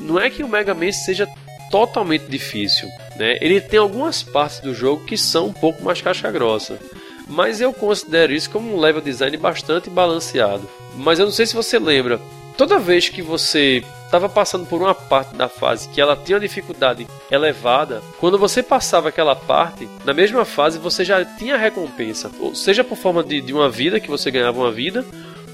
não 0.00 0.18
é 0.18 0.30
que 0.30 0.42
o 0.42 0.48
Mega 0.48 0.74
Man 0.74 0.92
seja 0.92 1.28
totalmente 1.70 2.26
difícil, 2.26 2.88
né? 3.16 3.38
Ele 3.40 3.60
tem 3.60 3.78
algumas 3.78 4.22
partes 4.22 4.60
do 4.60 4.74
jogo 4.74 5.04
que 5.04 5.16
são 5.16 5.46
um 5.46 5.52
pouco 5.52 5.82
mais 5.82 6.00
caixa 6.02 6.30
grossa, 6.30 6.78
mas 7.26 7.60
eu 7.60 7.72
considero 7.72 8.32
isso 8.32 8.50
como 8.50 8.74
um 8.74 8.78
level 8.78 9.00
design 9.00 9.36
bastante 9.36 9.88
balanceado. 9.88 10.68
Mas 10.96 11.18
eu 11.18 11.24
não 11.24 11.32
sei 11.32 11.46
se 11.46 11.54
você 11.54 11.78
lembra, 11.78 12.20
toda 12.58 12.78
vez 12.78 13.08
que 13.08 13.22
você 13.22 13.82
estava 14.04 14.28
passando 14.28 14.66
por 14.66 14.82
uma 14.82 14.94
parte 14.94 15.34
da 15.34 15.48
fase 15.48 15.88
que 15.88 15.98
ela 15.98 16.14
tinha 16.14 16.36
uma 16.36 16.46
dificuldade 16.46 17.06
elevada, 17.30 18.02
quando 18.20 18.38
você 18.38 18.62
passava 18.62 19.08
aquela 19.08 19.34
parte, 19.34 19.88
na 20.04 20.12
mesma 20.12 20.44
fase 20.44 20.78
você 20.78 21.02
já 21.02 21.24
tinha 21.24 21.56
recompensa, 21.56 22.30
ou 22.38 22.54
seja 22.54 22.84
por 22.84 22.98
forma 22.98 23.24
de, 23.24 23.40
de 23.40 23.54
uma 23.54 23.70
vida, 23.70 23.98
que 23.98 24.10
você 24.10 24.30
ganhava 24.30 24.60
uma 24.60 24.70
vida, 24.70 25.02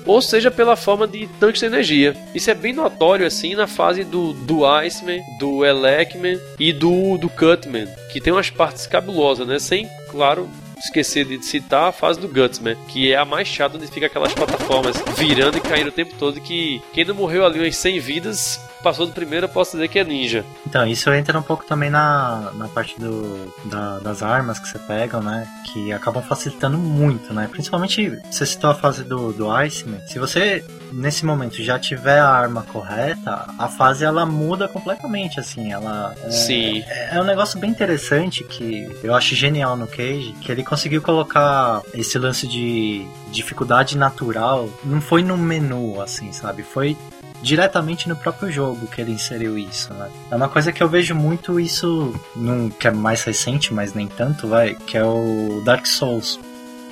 ou 0.06 0.20
seja 0.22 0.50
pela 0.50 0.76
forma 0.76 1.06
de 1.06 1.26
tanques 1.40 1.60
de 1.60 1.66
energia. 1.66 2.16
Isso 2.34 2.50
é 2.50 2.54
bem 2.54 2.72
notório 2.72 3.26
assim 3.26 3.54
na 3.54 3.66
fase 3.66 4.04
do, 4.04 4.32
do 4.32 4.66
Iceman, 4.66 5.20
do 5.38 5.64
Elecman 5.64 6.38
e 6.58 6.72
do, 6.72 7.18
do 7.18 7.28
Cutman, 7.28 7.86
que 8.12 8.20
tem 8.20 8.32
umas 8.32 8.50
partes 8.50 8.86
cabulosas, 8.86 9.46
né? 9.46 9.58
Sem, 9.58 9.88
claro, 10.10 10.48
esquecer 10.78 11.24
de 11.24 11.44
citar 11.44 11.88
a 11.88 11.92
fase 11.92 12.20
do 12.20 12.28
Gutsman, 12.28 12.76
que 12.88 13.12
é 13.12 13.16
a 13.16 13.24
mais 13.24 13.48
chata 13.48 13.76
onde 13.76 13.86
fica 13.88 14.06
aquelas 14.06 14.32
plataformas 14.32 14.96
virando 15.16 15.58
e 15.58 15.60
caindo 15.60 15.88
o 15.88 15.92
tempo 15.92 16.14
todo 16.18 16.40
que 16.40 16.80
quem 16.92 17.04
não 17.04 17.14
morreu 17.14 17.44
ali 17.44 17.58
umas 17.58 17.76
100 17.76 18.00
vidas 18.00 18.60
passou 18.82 19.06
do 19.06 19.12
primeiro, 19.12 19.46
eu 19.46 19.50
posso 19.50 19.72
dizer 19.72 19.88
que 19.88 19.98
é 19.98 20.04
ninja. 20.04 20.44
Então, 20.66 20.86
isso 20.86 21.10
entra 21.12 21.38
um 21.38 21.42
pouco 21.42 21.64
também 21.64 21.90
na, 21.90 22.50
na 22.54 22.68
parte 22.68 22.98
do, 22.98 23.52
da, 23.64 23.98
das 23.98 24.22
armas 24.22 24.58
que 24.58 24.68
você 24.68 24.78
pega, 24.78 25.20
né? 25.20 25.46
Que 25.64 25.92
acabam 25.92 26.22
facilitando 26.22 26.78
muito, 26.78 27.32
né? 27.32 27.48
Principalmente, 27.50 28.18
você 28.30 28.46
citou 28.46 28.70
a 28.70 28.74
fase 28.74 29.04
do, 29.04 29.32
do 29.32 29.50
Iceman. 29.50 30.00
Se 30.06 30.18
você, 30.18 30.64
nesse 30.92 31.24
momento, 31.24 31.62
já 31.62 31.78
tiver 31.78 32.18
a 32.18 32.28
arma 32.28 32.62
correta, 32.62 33.46
a 33.58 33.68
fase 33.68 34.04
ela 34.04 34.24
muda 34.24 34.68
completamente, 34.68 35.40
assim. 35.40 35.72
Ela. 35.72 36.14
É, 36.22 36.30
Sim. 36.30 36.84
É, 36.86 37.16
é 37.16 37.20
um 37.20 37.24
negócio 37.24 37.58
bem 37.58 37.70
interessante 37.70 38.44
que 38.44 38.88
eu 39.02 39.14
acho 39.14 39.34
genial 39.34 39.76
no 39.76 39.86
Cage, 39.86 40.34
que 40.40 40.50
ele 40.50 40.64
conseguiu 40.64 41.02
colocar 41.02 41.82
esse 41.94 42.18
lance 42.18 42.46
de 42.46 43.06
dificuldade 43.30 43.96
natural. 43.96 44.68
Não 44.84 45.00
foi 45.00 45.22
no 45.22 45.36
menu, 45.36 46.00
assim, 46.00 46.32
sabe? 46.32 46.62
Foi 46.62 46.96
diretamente 47.42 48.08
no 48.08 48.16
próprio 48.16 48.50
jogo 48.50 48.86
que 48.86 49.00
ele 49.00 49.12
inseriu 49.12 49.58
isso, 49.58 49.92
né? 49.94 50.10
É 50.30 50.36
uma 50.36 50.48
coisa 50.48 50.72
que 50.72 50.82
eu 50.82 50.88
vejo 50.88 51.14
muito 51.14 51.58
isso, 51.58 52.14
num, 52.34 52.68
que 52.68 52.88
é 52.88 52.90
mais 52.90 53.22
recente, 53.22 53.72
mas 53.72 53.94
nem 53.94 54.06
tanto, 54.06 54.48
vai, 54.48 54.74
que 54.74 54.96
é 54.96 55.04
o 55.04 55.62
Dark 55.64 55.86
Souls. 55.86 56.38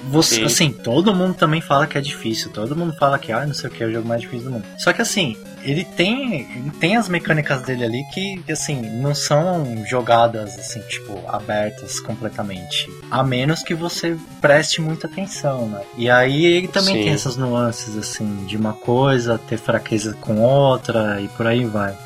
Você, 0.05 0.43
assim, 0.43 0.71
todo 0.71 1.15
mundo 1.15 1.35
também 1.35 1.61
fala 1.61 1.87
que 1.87 1.99
é 1.99 2.01
difícil, 2.01 2.51
todo 2.53 2.77
mundo 2.77 2.95
fala 2.95 3.19
que, 3.19 3.33
ah, 3.33 3.45
não 3.45 3.55
sei 3.55 3.69
o 3.69 3.73
que, 3.73 3.83
é 3.83 3.87
o 3.87 3.93
jogo 3.93 4.07
mais 4.07 4.21
difícil 4.21 4.47
do 4.47 4.53
mundo. 4.53 4.65
Só 4.79 4.93
que 4.93 5.03
assim, 5.03 5.37
ele 5.63 5.85
tem, 5.85 6.43
ele 6.43 6.71
tem 6.79 6.97
as 6.97 7.09
mecânicas 7.09 7.63
dele 7.63 7.85
ali 7.85 8.05
que, 8.15 8.41
assim, 8.51 8.81
não 9.01 9.15
são 9.15 9.85
jogadas, 9.87 10.57
assim, 10.59 10.81
tipo, 10.83 11.19
abertas 11.27 11.99
completamente. 11.99 12.89
A 13.11 13.25
menos 13.25 13.63
que 13.63 13.75
você 13.75 14.17
preste 14.41 14.81
muita 14.81 15.07
atenção, 15.07 15.69
né? 15.69 15.83
E 15.97 16.09
aí 16.09 16.47
ele 16.47 16.69
também 16.69 16.97
Sim. 16.97 17.05
tem 17.05 17.13
essas 17.13 17.37
nuances, 17.37 17.97
assim, 17.97 18.45
de 18.47 18.57
uma 18.57 18.75
coisa 18.75 19.39
ter 19.39 19.59
fraqueza 19.59 20.15
com 20.21 20.41
outra 20.41 21.21
e 21.21 21.29
por 21.29 21.47
aí 21.47 21.65
vai. 21.65 21.97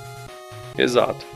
Exato. 0.78 1.26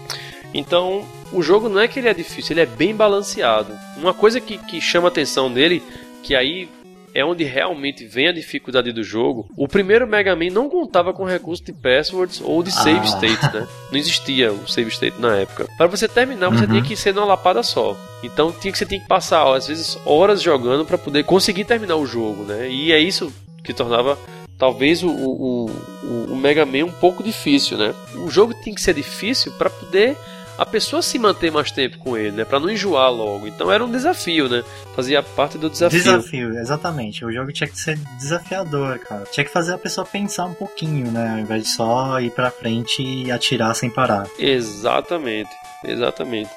Então, 0.55 1.05
o 1.33 1.43
jogo 1.43 1.69
não 1.69 1.81
é 1.81 1.88
que 1.88 1.99
ele 1.99 2.09
é 2.09 2.14
difícil, 2.14 2.53
ele 2.53 2.61
é 2.61 2.67
bem 2.67 2.95
balanceado. 2.95 3.77
Uma 3.97 4.14
coisa 4.14 4.40
que, 4.40 4.57
que 4.57 4.81
chama 4.81 5.09
a 5.09 5.11
atenção 5.11 5.53
dele 5.53 5.83
que 6.25 6.35
aí 6.35 6.69
é 7.15 7.25
onde 7.25 7.45
realmente 7.45 8.05
vem 8.05 8.29
a 8.29 8.33
dificuldade 8.33 8.91
do 8.91 9.05
jogo. 9.05 9.47
O 9.57 9.69
primeiro 9.69 10.07
Mega 10.07 10.35
Man 10.35 10.51
não 10.51 10.69
contava 10.69 11.13
com 11.13 11.25
recurso 11.25 11.63
de 11.63 11.73
passwords 11.73 12.41
ou 12.43 12.61
de 12.63 12.73
save 12.73 12.99
ah. 12.99 13.05
state, 13.05 13.55
né? 13.55 13.69
Não 13.93 13.99
existia 13.99 14.53
o 14.53 14.67
save 14.67 14.91
state 14.91 15.21
na 15.21 15.37
época. 15.37 15.69
Para 15.79 15.87
você 15.87 16.09
terminar, 16.09 16.49
você 16.49 16.65
uhum. 16.65 16.71
tinha 16.71 16.83
que 16.83 16.97
ser 16.97 17.15
numa 17.15 17.27
lapada 17.27 17.63
só. 17.63 17.97
Então 18.25 18.51
tinha 18.51 18.73
que 18.73 18.79
você 18.79 18.85
tinha 18.85 19.01
que 19.01 19.07
passar 19.07 19.47
às 19.55 19.69
vezes 19.69 19.97
horas 20.05 20.43
jogando 20.43 20.85
para 20.85 20.99
poder 20.99 21.23
conseguir 21.23 21.65
terminar 21.65 21.95
o 21.95 22.07
jogo, 22.07 22.43
né? 22.43 22.69
E 22.69 22.91
é 22.91 22.99
isso 22.99 23.33
que 23.63 23.73
tornava 23.73 24.19
talvez 24.59 25.03
o, 25.03 25.09
o, 25.09 25.71
o, 26.03 26.33
o 26.33 26.37
Mega 26.37 26.67
Man 26.67 26.87
um 26.87 26.93
pouco 26.93 27.23
difícil, 27.23 27.79
né? 27.79 27.95
O 28.17 28.31
jogo 28.31 28.55
tem 28.65 28.75
que 28.75 28.81
ser 28.81 28.95
difícil 28.95 29.53
para 29.53 29.71
poder 29.71 30.17
a 30.57 30.64
pessoa 30.64 31.03
se 31.03 31.19
manter 31.19 31.51
mais 31.51 31.71
tempo 31.71 31.99
com 31.99 32.17
ele, 32.17 32.33
né? 32.33 32.45
Pra 32.45 32.61
não 32.61 32.71
enjoar 32.71 33.11
logo. 33.11 33.47
Então 33.47 33.71
era 33.71 33.85
um 33.85 33.90
desafio, 33.90 34.49
né? 34.49 34.62
Fazia 34.95 35.23
parte 35.23 35.59
do 35.59 35.69
desafio. 35.69 35.99
Desafio, 35.99 36.59
exatamente. 36.59 37.25
O 37.25 37.33
jogo 37.33 37.53
tinha 37.53 37.69
que 37.69 37.79
ser 37.79 37.99
desafiador, 38.19 38.99
cara. 39.01 39.25
Tinha 39.31 39.45
que 39.45 39.51
fazer 39.51 39.75
a 39.75 39.79
pessoa 39.79 40.07
pensar 40.07 40.47
um 40.47 40.55
pouquinho, 40.55 41.11
né? 41.11 41.33
Ao 41.33 41.38
invés 41.38 41.64
de 41.64 41.69
só 41.71 42.21
ir 42.21 42.31
pra 42.31 42.51
frente 42.51 43.03
e 43.03 43.31
atirar 43.33 43.75
sem 43.75 43.90
parar. 43.90 44.27
Exatamente, 44.38 45.51
exatamente. 45.85 46.51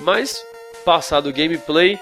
Mas 0.00 0.36
passado 0.84 1.28
o 1.28 1.32
gameplay, 1.32 1.98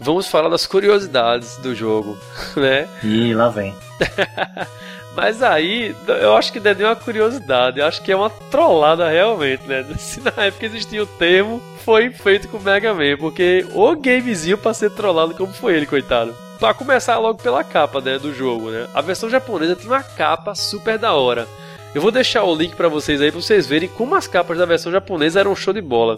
vamos 0.00 0.26
falar 0.26 0.48
das 0.48 0.66
curiosidades 0.66 1.56
do 1.58 1.74
jogo, 1.74 2.16
né? 2.56 2.88
Ih, 3.02 3.34
lá 3.34 3.48
vem. 3.50 3.74
Mas 5.14 5.42
aí, 5.42 5.94
eu 6.08 6.34
acho 6.36 6.52
que 6.52 6.58
nem 6.58 6.74
uma 6.86 6.96
curiosidade, 6.96 7.80
eu 7.80 7.86
acho 7.86 8.02
que 8.02 8.10
é 8.10 8.16
uma 8.16 8.30
trollada 8.30 9.08
realmente, 9.08 9.62
né? 9.66 9.84
Se 9.98 10.20
na 10.20 10.44
época 10.44 10.66
existia 10.66 11.02
o 11.02 11.06
termo, 11.06 11.60
foi 11.84 12.10
feito 12.10 12.48
com 12.48 12.56
o 12.56 12.62
Mega 12.62 12.94
Man, 12.94 13.18
porque 13.18 13.66
o 13.74 13.94
gamezinho 13.94 14.56
pra 14.56 14.72
ser 14.72 14.90
trollado 14.90 15.34
como 15.34 15.52
foi 15.52 15.74
ele, 15.74 15.86
coitado. 15.86 16.34
Pra 16.58 16.72
começar 16.72 17.18
logo 17.18 17.42
pela 17.42 17.62
capa, 17.62 18.00
né, 18.00 18.18
do 18.18 18.32
jogo, 18.32 18.70
né? 18.70 18.86
A 18.94 19.00
versão 19.02 19.28
japonesa 19.28 19.76
tem 19.76 19.86
uma 19.86 20.02
capa 20.02 20.54
super 20.54 20.96
da 20.96 21.12
hora. 21.12 21.46
Eu 21.94 22.00
vou 22.00 22.10
deixar 22.10 22.44
o 22.44 22.54
link 22.54 22.74
para 22.74 22.88
vocês 22.88 23.20
aí 23.20 23.30
pra 23.30 23.40
vocês 23.40 23.66
verem 23.66 23.88
como 23.88 24.14
as 24.14 24.26
capas 24.26 24.56
da 24.56 24.64
versão 24.64 24.90
japonesa 24.90 25.40
eram 25.40 25.54
show 25.54 25.74
de 25.74 25.82
bola. 25.82 26.16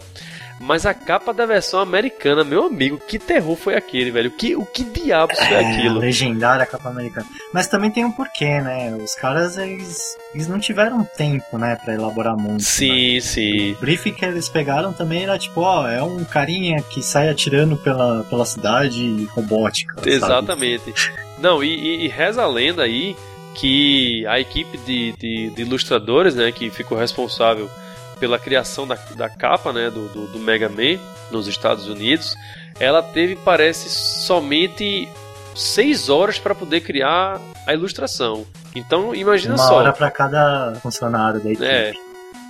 Mas 0.59 0.85
a 0.85 0.93
capa 0.93 1.33
da 1.33 1.45
versão 1.45 1.79
americana, 1.81 2.43
meu 2.43 2.63
amigo, 2.65 2.97
que 2.97 3.19
terror 3.19 3.55
foi 3.57 3.75
aquele, 3.75 4.09
velho? 4.09 4.31
Que, 4.31 4.55
o 4.55 4.65
que 4.65 4.83
diabos 4.85 5.37
foi 5.37 5.53
É, 5.57 5.59
aquilo? 5.59 5.99
legendária 5.99 6.63
a 6.63 6.65
capa 6.65 6.89
americana. 6.89 7.27
Mas 7.53 7.67
também 7.67 7.91
tem 7.91 8.05
um 8.05 8.11
porquê, 8.11 8.61
né? 8.61 8.95
Os 8.95 9.13
caras, 9.15 9.57
eles, 9.57 10.17
eles 10.33 10.47
não 10.47 10.57
tiveram 10.57 11.03
tempo, 11.17 11.57
né, 11.57 11.75
pra 11.83 11.93
elaborar 11.93 12.35
muito. 12.37 12.53
né? 12.53 12.59
Sim, 12.59 13.19
sim. 13.19 13.73
O 13.73 13.75
briefing 13.79 14.13
que 14.13 14.23
eles 14.23 14.47
pegaram 14.47 14.93
também 14.93 15.23
era 15.23 15.37
tipo, 15.37 15.59
ó, 15.61 15.87
é 15.87 16.01
um 16.01 16.23
carinha 16.23 16.81
que 16.81 17.03
sai 17.03 17.27
atirando 17.29 17.75
pela, 17.77 18.23
pela 18.29 18.45
cidade 18.45 19.25
robótica. 19.31 19.95
sabe? 19.95 20.09
Exatamente. 20.11 21.11
Não, 21.37 21.61
e, 21.63 21.67
e- 21.75 22.05
e 22.05 22.07
reza 22.07 22.41
a 22.41 22.47
lenda 22.47 22.81
aí 22.83 23.15
que 23.53 24.25
a 24.27 24.39
equipe 24.39 24.77
de, 24.79 25.11
de, 25.13 25.49
de 25.49 25.61
ilustradores, 25.61 26.33
né, 26.35 26.51
que 26.51 26.69
ficou 26.69 26.97
responsável 26.97 27.69
pela 28.19 28.39
criação 28.39 28.87
da, 28.87 28.95
da 29.15 29.29
capa, 29.29 29.71
né, 29.71 29.89
do, 29.89 30.07
do, 30.09 30.27
do 30.27 30.39
Mega 30.39 30.69
Man 30.69 30.99
nos 31.31 31.47
Estados 31.47 31.87
Unidos, 31.87 32.35
ela 32.79 33.01
teve, 33.01 33.35
parece, 33.35 33.89
somente 33.89 35.07
seis 35.55 36.09
horas 36.09 36.37
para 36.37 36.53
poder 36.53 36.81
criar 36.81 37.39
a 37.65 37.73
ilustração. 37.73 38.45
Então, 38.75 39.15
imagina 39.15 39.55
Uma 39.55 39.67
só. 39.67 39.75
hora 39.75 39.93
pra 39.93 40.11
cada 40.11 40.75
funcionário 40.81 41.39
da 41.39 41.49
equipe. 41.49 41.65
É. 41.65 41.93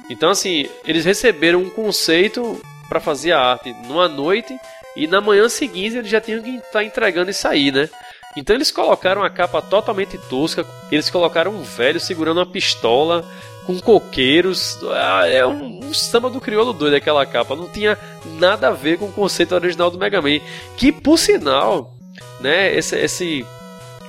Então, 0.09 0.29
assim, 0.29 0.67
eles 0.83 1.05
receberam 1.05 1.59
um 1.59 1.69
conceito 1.69 2.61
para 2.87 2.99
fazer 2.99 3.31
a 3.31 3.39
arte 3.39 3.73
numa 3.87 4.07
noite 4.07 4.57
e 4.95 5.07
na 5.07 5.19
manhã 5.19 5.49
seguinte 5.49 5.97
eles 5.97 6.09
já 6.09 6.21
tinham 6.21 6.41
que 6.41 6.57
estar 6.57 6.83
entregando 6.83 7.31
isso 7.31 7.47
aí, 7.47 7.71
né? 7.71 7.89
Então 8.37 8.55
eles 8.55 8.69
colocaram 8.69 9.23
a 9.23 9.29
capa 9.29 9.61
totalmente 9.61 10.17
tosca, 10.17 10.65
eles 10.91 11.09
colocaram 11.09 11.51
um 11.51 11.63
velho 11.63 11.99
segurando 11.99 12.37
uma 12.37 12.45
pistola 12.45 13.25
com 13.65 13.79
coqueiros. 13.79 14.79
Ah, 14.91 15.27
É 15.27 15.45
um, 15.45 15.79
um 15.83 15.93
samba 15.93 16.29
do 16.29 16.41
crioulo 16.41 16.73
doido 16.73 16.95
aquela 16.95 17.25
capa, 17.25 17.55
não 17.55 17.67
tinha 17.67 17.97
nada 18.39 18.69
a 18.69 18.71
ver 18.71 18.97
com 18.97 19.05
o 19.05 19.11
conceito 19.11 19.55
original 19.55 19.89
do 19.89 19.97
Mega 19.97 20.21
Man. 20.21 20.39
Que 20.77 20.91
por 20.91 21.17
sinal, 21.17 21.95
né, 22.39 22.75
esse, 22.75 22.95
esse 22.97 23.45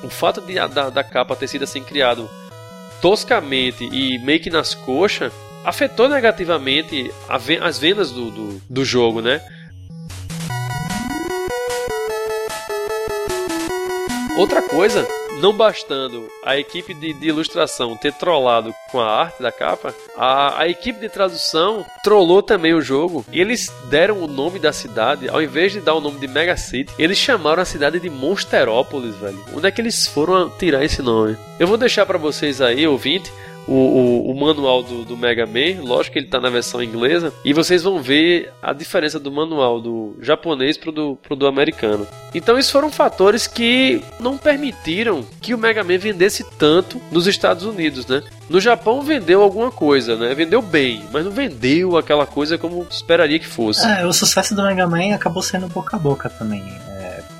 o 0.02 0.08
fato 0.08 0.40
de, 0.40 0.54
da, 0.54 0.90
da 0.90 1.04
capa 1.04 1.36
ter 1.36 1.48
sido 1.48 1.64
assim 1.64 1.82
criado 1.82 2.28
toscamente 3.00 3.84
e 3.84 4.18
meio 4.18 4.40
que 4.40 4.50
nas 4.50 4.74
coxas 4.74 5.32
afetou 5.64 6.08
negativamente 6.08 7.10
a 7.28 7.36
as 7.66 7.78
vendas 7.78 8.10
do, 8.12 8.30
do, 8.30 8.62
do 8.68 8.84
jogo, 8.84 9.20
né? 9.20 9.40
Outra 14.38 14.60
coisa, 14.60 15.06
não 15.46 15.52
bastando 15.52 16.28
a 16.44 16.59
equipe 16.59 16.92
de, 16.92 17.12
de 17.12 17.28
ilustração 17.28 17.96
ter 17.96 18.12
trollado 18.12 18.74
com 18.90 18.98
a 18.98 19.09
arte 19.09 19.40
da 19.40 19.52
capa, 19.52 19.94
a, 20.16 20.62
a 20.62 20.68
equipe 20.68 20.98
de 20.98 21.09
tradução 21.09 21.87
trollou 22.02 22.42
também 22.42 22.74
o 22.74 22.80
jogo 22.80 23.24
e 23.30 23.40
eles 23.40 23.72
deram 23.88 24.20
o 24.20 24.26
nome 24.26 24.59
da 24.59 24.72
cidade, 24.72 25.28
ao 25.28 25.40
invés 25.40 25.70
de 25.70 25.80
dar 25.80 25.94
o 25.94 26.00
nome 26.00 26.18
de 26.18 26.26
Mega 26.26 26.56
City, 26.56 26.92
eles 26.98 27.16
chamaram 27.16 27.62
a 27.62 27.64
cidade 27.64 28.00
de 28.00 28.11
Monsterópolis, 28.11 29.14
velho. 29.14 29.38
Onde 29.54 29.68
é 29.68 29.70
que 29.70 29.80
eles 29.80 30.09
foram 30.09 30.50
tirar 30.50 30.85
esse 30.85 31.00
nome? 31.00 31.37
Eu 31.61 31.68
vou 31.68 31.76
deixar 31.76 32.04
pra 32.06 32.18
vocês 32.18 32.61
aí, 32.61 32.85
ouvinte, 32.85 33.32
o, 33.66 33.72
o, 33.72 34.31
o 34.31 34.40
manual 34.40 34.83
do, 34.83 35.05
do 35.05 35.16
Mega 35.16 35.46
Man, 35.46 35.83
lógico 35.83 36.14
que 36.14 36.18
ele 36.18 36.26
está 36.26 36.40
na 36.40 36.50
versão 36.50 36.83
inglesa, 36.83 37.33
e 37.44 37.52
vocês 37.52 37.83
vão 37.83 38.00
ver 38.00 38.52
a 38.62 38.72
diferença 38.72 39.18
do 39.18 39.31
manual 39.31 39.81
do 39.81 40.16
japonês 40.20 40.76
pro 40.76 40.92
do, 40.92 41.16
pro 41.16 41.37
do 41.37 41.46
americano. 41.46 42.07
Então, 42.35 42.59
esses 42.59 42.70
foram 42.70 42.90
fatores 42.90 43.46
que 43.46 44.02
não 44.20 44.37
permitiram 44.37 45.24
que 45.40 45.55
o 45.55 45.59
Mega 45.59 45.83
Man 45.83 45.98
vendesse 45.98 46.44
tanto 46.59 47.00
nos 47.11 47.26
Estados 47.26 47.64
Unidos, 47.64 48.07
né? 48.07 48.22
No 48.48 48.61
Japão 48.61 49.02
vendeu 49.02 49.42
alguma 49.42 49.70
coisa, 49.70 50.16
né? 50.16 50.35
Vendeu 50.35 50.62
bem, 50.62 51.02
mas 51.12 51.24
não 51.24 51.33
vendeu 51.33 51.96
aquela 51.96 52.26
coisa 52.26 52.57
como 52.57 52.87
esperaria 52.90 53.38
que 53.38 53.46
fosse. 53.46 53.87
É, 53.87 54.07
o 54.07 54.12
sucesso 54.12 54.55
do 54.55 54.62
Mega 54.62 54.87
Man 54.87 55.14
acabou 55.14 55.42
sendo 55.42 55.66
boca 55.68 55.96
a 55.96 55.98
boca 55.98 56.29
também. 56.29 56.62
É, 56.88 56.95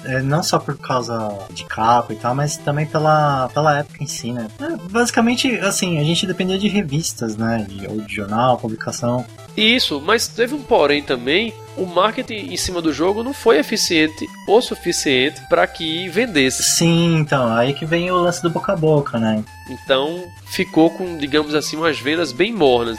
é, 0.07 0.23
não 0.23 0.43
só 0.43 0.59
por 0.59 0.79
causa 0.79 1.37
de 1.51 1.65
capa 1.65 2.13
e 2.13 2.17
tal, 2.17 2.35
mas 2.35 2.57
também 2.57 2.87
pela, 2.87 3.49
pela 3.53 3.79
época 3.79 4.03
em 4.03 4.07
si, 4.07 4.33
né? 4.33 4.49
É, 4.61 4.77
basicamente, 4.91 5.59
assim, 5.61 5.99
a 5.99 6.05
gente 6.05 6.27
dependia 6.27 6.59
de 6.59 6.69
revistas, 6.69 7.37
né? 7.37 7.67
De, 7.69 7.87
ou 7.87 8.01
de 8.01 8.15
jornal, 8.15 8.59
publicação. 8.59 9.25
Isso, 9.57 10.01
mas 10.01 10.29
teve 10.29 10.55
um 10.55 10.63
porém 10.63 11.03
também. 11.03 11.53
O 11.77 11.85
marketing 11.85 12.53
em 12.53 12.57
cima 12.57 12.81
do 12.81 12.93
jogo 12.93 13.23
não 13.23 13.35
foi 13.35 13.59
eficiente 13.59 14.27
o 14.49 14.61
suficiente 14.61 15.43
para 15.49 15.67
que 15.67 16.09
vendesse. 16.09 16.63
Sim, 16.63 17.17
então, 17.19 17.55
aí 17.55 17.75
que 17.75 17.85
vem 17.85 18.11
o 18.11 18.17
lance 18.17 18.43
do 18.43 18.49
boca 18.49 18.73
a 18.73 18.77
boca, 18.77 19.19
né? 19.19 19.45
Então 19.69 20.25
ficou 20.47 20.91
com, 20.91 21.19
digamos 21.19 21.55
assim, 21.55 21.77
umas 21.77 21.99
vendas 21.99 22.33
bem 22.33 22.53
mornas. 22.53 22.99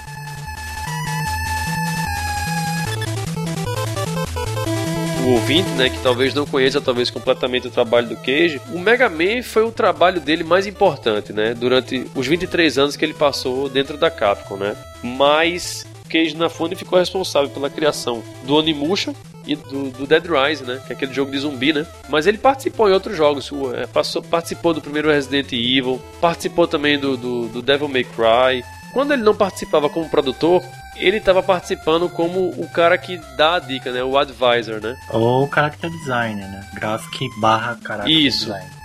Ouvinte, 5.34 5.70
né, 5.72 5.90
que 5.90 5.98
talvez 6.02 6.34
não 6.34 6.46
conheça 6.46 6.80
talvez 6.80 7.10
completamente 7.10 7.68
o 7.68 7.72
trabalho 7.72 8.08
do 8.10 8.16
Cage, 8.16 8.62
o 8.74 8.80
Mega 8.80 9.10
Man 9.10 9.42
foi 9.44 9.64
o 9.64 9.72
trabalho 9.72 10.20
dele 10.22 10.44
mais 10.44 10.68
importante, 10.68 11.34
né, 11.34 11.54
durante 11.54 12.06
os 12.16 12.28
23 12.28 12.78
anos 12.78 12.96
que 12.96 13.04
ele 13.04 13.14
passou 13.14 13.68
dentro 13.70 13.98
da 13.98 14.10
Capcom, 14.10 14.58
né. 14.58 14.76
Mas 15.04 15.86
Cage 16.10 16.36
Nafune 16.36 16.76
ficou 16.76 17.00
responsável 17.00 17.50
pela 17.50 17.70
criação 17.70 18.24
do 18.44 18.56
Onimusha 18.56 19.14
e 19.46 19.56
do, 19.56 19.90
do 19.92 20.06
Dead 20.06 20.24
Rise, 20.26 20.64
né? 20.64 20.82
Que 20.86 20.92
é 20.92 20.96
aquele 20.96 21.14
jogo 21.14 21.32
de 21.32 21.38
zumbi, 21.40 21.72
né? 21.72 21.86
Mas 22.10 22.28
ele 22.28 22.38
participou 22.38 22.90
em 22.90 22.94
outros 22.94 23.16
jogos. 23.16 23.50
é, 23.76 23.88
passou- 23.88 24.22
participou 24.22 24.74
do 24.74 24.82
primeiro 24.82 25.10
Resident 25.10 25.52
Evil, 25.54 26.02
participou 26.20 26.68
também 26.68 27.00
do, 27.00 27.16
do, 27.16 27.48
do 27.48 27.62
Devil 27.62 27.88
May 27.88 28.04
Cry. 28.04 28.64
Quando 28.94 29.14
ele 29.14 29.22
não 29.24 29.36
participava 29.36 29.90
como 29.90 30.10
produtor, 30.10 30.62
ele 31.00 31.18
estava 31.18 31.42
participando 31.44 32.10
como 32.10 32.50
o 32.58 32.68
cara 32.70 32.98
que 32.98 33.18
dá 33.36 33.56
a 33.56 33.60
dica, 33.60 33.92
né? 33.92 34.04
O 34.04 34.18
advisor, 34.18 34.82
né? 34.82 34.96
Ou 35.12 35.50
character 35.54 35.90
designer, 35.90 36.48
né? 36.48 36.68
Graphic 36.74 37.28
barra 37.40 37.78
character 37.86 38.12
Isso. 38.14 38.46
design. 38.46 38.78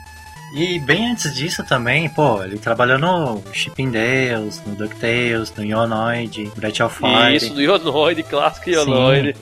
E 0.54 0.78
bem 0.80 1.10
antes 1.10 1.34
disso 1.34 1.64
também, 1.64 2.10
pô, 2.10 2.42
ele 2.42 2.58
trabalhou 2.58 2.98
no 2.98 3.42
Chippendales, 3.54 4.60
no 4.66 4.74
DuckTales, 4.74 5.50
no 5.56 5.64
Ionoid, 5.64 6.52
Breath 6.54 6.80
of 6.80 6.98
Fire. 6.98 7.34
Isso, 7.34 7.54
do 7.54 7.62
Ionoid, 7.62 8.22
clássico 8.24 8.68
Ionoid. 8.68 9.34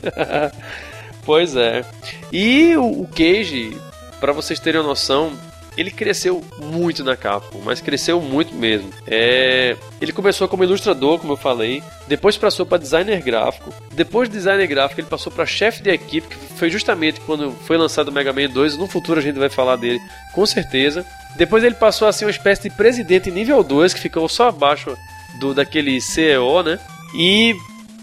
pois 1.27 1.57
é. 1.57 1.85
E 2.31 2.77
o, 2.77 3.03
o 3.03 3.09
Cage, 3.09 3.77
para 4.21 4.33
vocês 4.33 4.61
terem 4.61 4.81
uma 4.81 4.91
noção, 4.91 5.33
ele 5.81 5.91
cresceu 5.91 6.45
muito 6.59 7.03
na 7.03 7.17
Capcom, 7.17 7.61
mas 7.65 7.81
cresceu 7.81 8.21
muito 8.21 8.55
mesmo. 8.55 8.91
É, 9.07 9.77
ele 10.01 10.13
começou 10.13 10.47
como 10.47 10.63
ilustrador, 10.65 11.19
como 11.19 11.33
eu 11.33 11.37
falei, 11.37 11.83
depois 12.07 12.37
passou 12.37 12.67
para 12.67 12.79
designer 12.79 13.23
gráfico, 13.23 13.73
depois 13.93 14.29
de 14.29 14.37
designer 14.37 14.67
gráfico 14.67 15.01
ele 15.01 15.09
passou 15.09 15.33
para 15.33 15.47
chefe 15.47 15.83
de 15.83 15.91
equipe, 15.91 16.29
que 16.29 16.37
foi 16.59 16.69
justamente 16.71 17.21
quando 17.21 17.51
foi 17.67 17.77
lançado 17.77 18.09
o 18.09 18.13
Mega 18.13 18.33
Man 18.33 18.49
2, 18.49 18.77
no 18.77 18.87
futuro 18.87 19.19
a 19.19 19.23
gente 19.23 19.39
vai 19.39 19.49
falar 19.49 19.77
dele, 19.77 20.01
com 20.35 20.45
certeza. 20.47 21.05
Depois 21.37 21.65
ele 21.65 21.75
passou 21.77 22.07
a 22.09 22.13
ser 22.13 22.25
uma 22.25 22.31
espécie 22.31 22.63
de 22.69 22.71
presidente 22.77 23.31
nível 23.31 23.63
2, 23.63 23.95
que 23.95 24.01
ficou 24.01 24.29
só 24.29 24.49
abaixo 24.49 24.97
do 25.39 25.55
daquele 25.55 26.01
CEO, 26.01 26.63
né? 26.63 26.79
E 27.17 27.55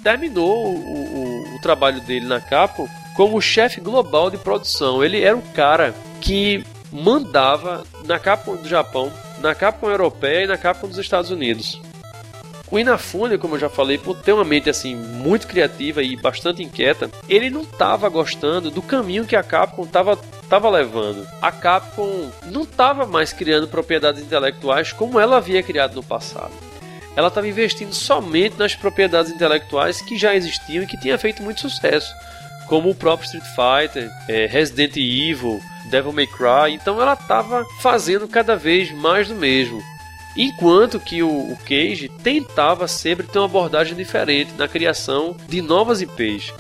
terminou 0.04 0.74
o, 0.74 0.78
o- 0.78 1.56
o 1.56 1.62
trabalho 1.62 2.00
dele 2.02 2.26
na 2.26 2.40
Capcom 2.40 2.88
como 3.16 3.42
chefe 3.42 3.82
global 3.82 4.30
de 4.32 4.38
produção. 4.38 5.04
Ele 5.04 5.22
era 5.22 5.36
o 5.36 5.42
cara 5.42 5.94
que 6.22 6.64
mandava 6.92 7.84
na 8.06 8.20
Capcom 8.20 8.56
do 8.56 8.68
Japão, 8.68 9.12
na 9.40 9.54
Capcom 9.54 9.90
europeia 9.90 10.44
e 10.44 10.48
na 10.48 10.58
Capcom 10.58 10.88
dos 10.88 10.98
Estados 10.98 11.32
Unidos. 11.32 11.82
O 12.70 12.78
Inafune, 12.78 13.38
como 13.38 13.56
eu 13.56 13.60
já 13.60 13.70
falei, 13.70 13.98
por 13.98 14.22
ter 14.22 14.34
uma 14.34 14.44
mente 14.44 14.70
assim 14.70 14.94
muito 14.94 15.48
criativa 15.48 16.04
e 16.04 16.18
bastante 16.18 16.62
inquieta, 16.62 17.10
ele 17.30 17.50
não 17.50 17.62
estava 17.62 18.10
gostando 18.10 18.70
do 18.70 18.82
caminho 18.82 19.26
que 19.26 19.38
a 19.38 19.44
Capcom 19.44 19.84
estava 19.84 20.18
tava 20.50 20.70
levando. 20.70 21.28
A 21.42 21.52
Capcom 21.52 22.30
não 22.46 22.64
estava 22.64 23.06
mais 23.06 23.32
criando 23.32 23.68
propriedades 23.68 24.22
intelectuais 24.22 24.92
como 24.92 25.20
ela 25.20 25.38
havia 25.38 25.64
criado 25.64 25.96
no 25.96 26.04
passado. 26.04 26.52
Ela 27.16 27.30
estava 27.30 27.48
investindo 27.48 27.94
somente 27.94 28.58
nas 28.58 28.76
propriedades 28.76 29.32
intelectuais 29.32 30.02
que 30.02 30.18
já 30.18 30.36
existiam 30.36 30.84
e 30.84 30.88
que 30.88 31.00
tinha 31.00 31.18
feito 31.18 31.42
muito 31.42 31.62
sucesso, 31.62 32.14
como 32.68 32.90
o 32.90 32.96
próprio 32.96 33.26
Street 33.26 33.46
Fighter, 33.56 34.10
eh, 34.28 34.46
Resident 34.46 34.96
Evil, 34.98 35.62
Devil 35.90 36.12
May 36.12 36.28
Cry. 36.28 36.74
Então 36.74 37.02
ela 37.02 37.14
estava 37.14 37.66
fazendo 37.82 38.28
cada 38.28 38.56
vez 38.56 38.92
mais 38.92 39.28
do 39.28 39.36
mesmo. 39.36 39.82
Enquanto 40.36 41.00
que 41.00 41.24
o, 41.24 41.30
o 41.30 41.58
Cage 41.66 42.10
tentava 42.22 42.88
sempre 42.88 43.26
ter 43.26 43.40
uma 43.40 43.46
abordagem 43.46 43.96
diferente 43.96 44.54
na 44.58 44.68
criação 44.68 45.36
de 45.48 45.62
novas 45.62 46.02
IPs. 46.02 46.54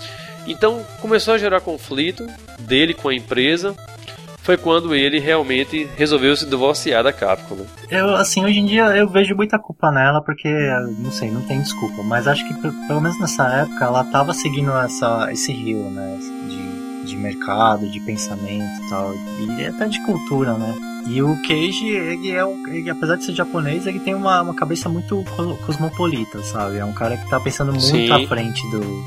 Então 0.47 0.83
começou 1.01 1.33
a 1.33 1.37
gerar 1.37 1.61
conflito 1.61 2.25
dele 2.57 2.93
com 2.93 3.09
a 3.09 3.15
empresa. 3.15 3.75
Foi 4.47 4.55
quando 4.55 4.95
ele 4.95 5.19
realmente 5.19 5.89
resolveu 5.97 6.33
se 6.33 6.45
divorciar 6.45 7.03
da 7.03 7.11
Capcom. 7.11 7.55
Né? 7.55 7.65
Eu, 7.91 8.15
assim, 8.15 8.45
hoje 8.45 8.59
em 8.59 8.65
dia 8.65 8.85
eu 8.95 9.09
vejo 9.09 9.35
muita 9.35 9.59
culpa 9.59 9.91
nela, 9.91 10.21
porque, 10.21 10.47
não 10.99 11.11
sei, 11.11 11.29
não 11.29 11.41
tem 11.41 11.59
desculpa. 11.59 12.01
Mas 12.01 12.29
acho 12.29 12.47
que 12.47 12.53
pelo 12.87 13.01
menos 13.01 13.19
nessa 13.19 13.45
época 13.45 13.83
ela 13.83 14.05
tava 14.05 14.33
seguindo 14.33 14.71
essa, 14.71 15.27
esse 15.33 15.51
rio, 15.51 15.89
né? 15.89 16.17
De, 16.47 17.09
de 17.09 17.17
mercado, 17.17 17.91
de 17.91 17.99
pensamento 17.99 18.85
e 18.85 18.89
tal. 18.89 19.13
E 19.59 19.65
até 19.65 19.85
de 19.85 20.01
cultura, 20.05 20.53
né? 20.53 20.73
E 21.07 21.21
o 21.21 21.35
Keiji, 21.41 21.89
ele 21.89 22.31
é 22.31 22.41
ele, 22.69 22.89
apesar 22.89 23.17
de 23.17 23.25
ser 23.25 23.33
japonês, 23.33 23.85
ele 23.85 23.99
tem 23.99 24.15
uma, 24.15 24.41
uma 24.43 24.55
cabeça 24.55 24.87
muito 24.87 25.25
cosmopolita, 25.65 26.41
sabe? 26.43 26.77
É 26.77 26.85
um 26.85 26.93
cara 26.93 27.17
que 27.17 27.29
tá 27.29 27.37
pensando 27.37 27.73
muito 27.73 27.85
Sim. 27.85 28.09
à 28.11 28.25
frente 28.25 28.61
do, 28.71 29.03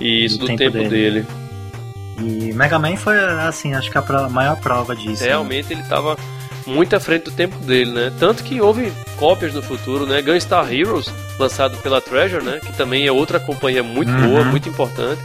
Isso, 0.00 0.38
do, 0.38 0.46
do 0.46 0.46
tempo, 0.46 0.58
tempo 0.58 0.88
dele. 0.88 1.20
dele. 1.20 1.41
E 2.22 2.52
Mega 2.52 2.78
Man 2.78 2.96
foi, 2.96 3.18
assim, 3.18 3.74
acho 3.74 3.90
que 3.90 3.98
a 3.98 4.28
maior 4.28 4.56
prova 4.56 4.94
disso. 4.94 5.22
Né? 5.22 5.28
Realmente 5.28 5.74
né? 5.74 5.80
ele 5.80 5.88
tava 5.88 6.16
muito 6.66 6.94
à 6.94 7.00
frente 7.00 7.24
do 7.24 7.30
tempo 7.32 7.56
dele, 7.58 7.90
né? 7.90 8.12
Tanto 8.18 8.44
que 8.44 8.60
houve 8.60 8.92
cópias 9.16 9.54
no 9.54 9.62
futuro, 9.62 10.06
né? 10.06 10.22
Gunstar 10.22 10.72
Heroes, 10.72 11.12
lançado 11.38 11.76
pela 11.78 12.00
Treasure, 12.00 12.44
né? 12.44 12.60
Que 12.64 12.72
também 12.74 13.06
é 13.06 13.12
outra 13.12 13.40
companhia 13.40 13.82
muito 13.82 14.12
uhum. 14.12 14.28
boa, 14.28 14.44
muito 14.44 14.68
importante 14.68 15.20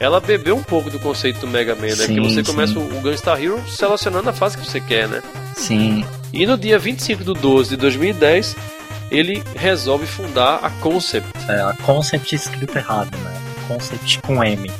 ela 0.00 0.18
bebeu 0.18 0.56
um 0.56 0.62
pouco 0.62 0.88
do 0.88 0.98
conceito 0.98 1.40
do 1.40 1.46
Mega 1.46 1.74
Man, 1.74 1.88
né? 1.88 1.94
Sim, 1.94 2.06
Porque 2.06 2.20
você 2.20 2.42
sim. 2.42 2.50
começa 2.50 2.78
o 2.78 3.00
Gunstar 3.02 3.40
Hero 3.40 3.62
selecionando 3.68 4.30
a 4.30 4.32
fase 4.32 4.56
que 4.56 4.64
você 4.64 4.80
quer, 4.80 5.06
né? 5.06 5.22
Sim. 5.54 6.06
E 6.32 6.46
no 6.46 6.56
dia 6.56 6.78
25 6.78 7.22
de 7.22 7.34
12 7.34 7.70
de 7.70 7.76
2010, 7.76 8.56
ele 9.10 9.42
resolve 9.54 10.06
fundar 10.06 10.60
a 10.62 10.70
Concept. 10.70 11.28
É, 11.46 11.60
a 11.60 11.74
Concept 11.84 12.34
escrito 12.34 12.76
errado, 12.78 13.14
né? 13.18 13.40
Concept 13.68 14.20
com 14.22 14.42
M. 14.42 14.70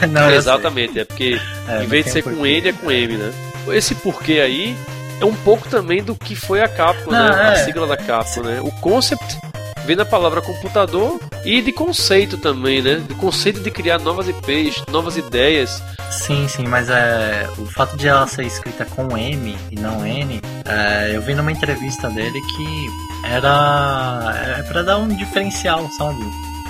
Não, 0.10 0.30
Exatamente, 0.30 1.00
é 1.00 1.04
porque 1.04 1.40
é, 1.68 1.84
em 1.84 1.86
vez 1.86 2.06
de 2.06 2.10
ser 2.12 2.22
com 2.22 2.46
N, 2.46 2.68
é 2.68 2.72
com 2.72 2.90
M, 2.90 3.16
né? 3.16 3.32
Esse 3.68 3.94
porquê 3.94 4.40
aí 4.40 4.76
é 5.20 5.24
um 5.24 5.34
pouco 5.34 5.68
também 5.68 6.02
do 6.02 6.14
que 6.14 6.34
foi 6.34 6.62
a 6.62 6.68
Capcom, 6.68 7.10
Não, 7.10 7.28
né? 7.28 7.48
É. 7.48 7.52
A 7.52 7.56
sigla 7.64 7.86
da 7.86 7.96
Capcom, 7.96 8.42
né? 8.42 8.60
O 8.60 8.70
Concept 8.80 9.38
vem 9.84 9.96
da 9.96 10.04
palavra 10.04 10.40
computador 10.40 11.20
e 11.44 11.60
de 11.60 11.72
conceito 11.72 12.38
também, 12.38 12.82
né? 12.82 13.02
De 13.06 13.14
conceito 13.14 13.60
de 13.60 13.70
criar 13.70 13.98
novas 13.98 14.28
IPs, 14.28 14.82
novas 14.88 15.16
ideias. 15.16 15.82
Sim, 16.10 16.46
sim, 16.48 16.64
mas 16.66 16.88
é, 16.88 17.48
o 17.58 17.66
fato 17.66 17.96
de 17.96 18.08
ela 18.08 18.26
ser 18.26 18.44
escrita 18.44 18.84
com 18.84 19.16
M 19.16 19.56
e 19.70 19.76
não 19.76 20.06
N, 20.06 20.40
é, 20.64 21.12
eu 21.14 21.22
vi 21.22 21.34
numa 21.34 21.52
entrevista 21.52 22.08
dele 22.08 22.40
que 22.56 22.88
era 23.30 24.58
é 24.58 24.62
para 24.62 24.82
dar 24.82 24.98
um 24.98 25.08
diferencial, 25.08 25.88
sabe? 25.96 26.22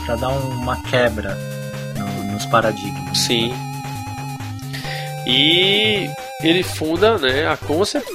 Para 0.05 0.17
dar 0.17 0.29
uma 0.29 0.77
quebra 0.83 1.37
nos 2.35 2.47
paradigmas. 2.47 3.19
Sim. 3.19 3.55
E 5.27 6.11
ele 6.43 6.63
funda, 6.63 7.17
né, 7.19 7.47
a 7.47 7.57
Concept 7.57 8.13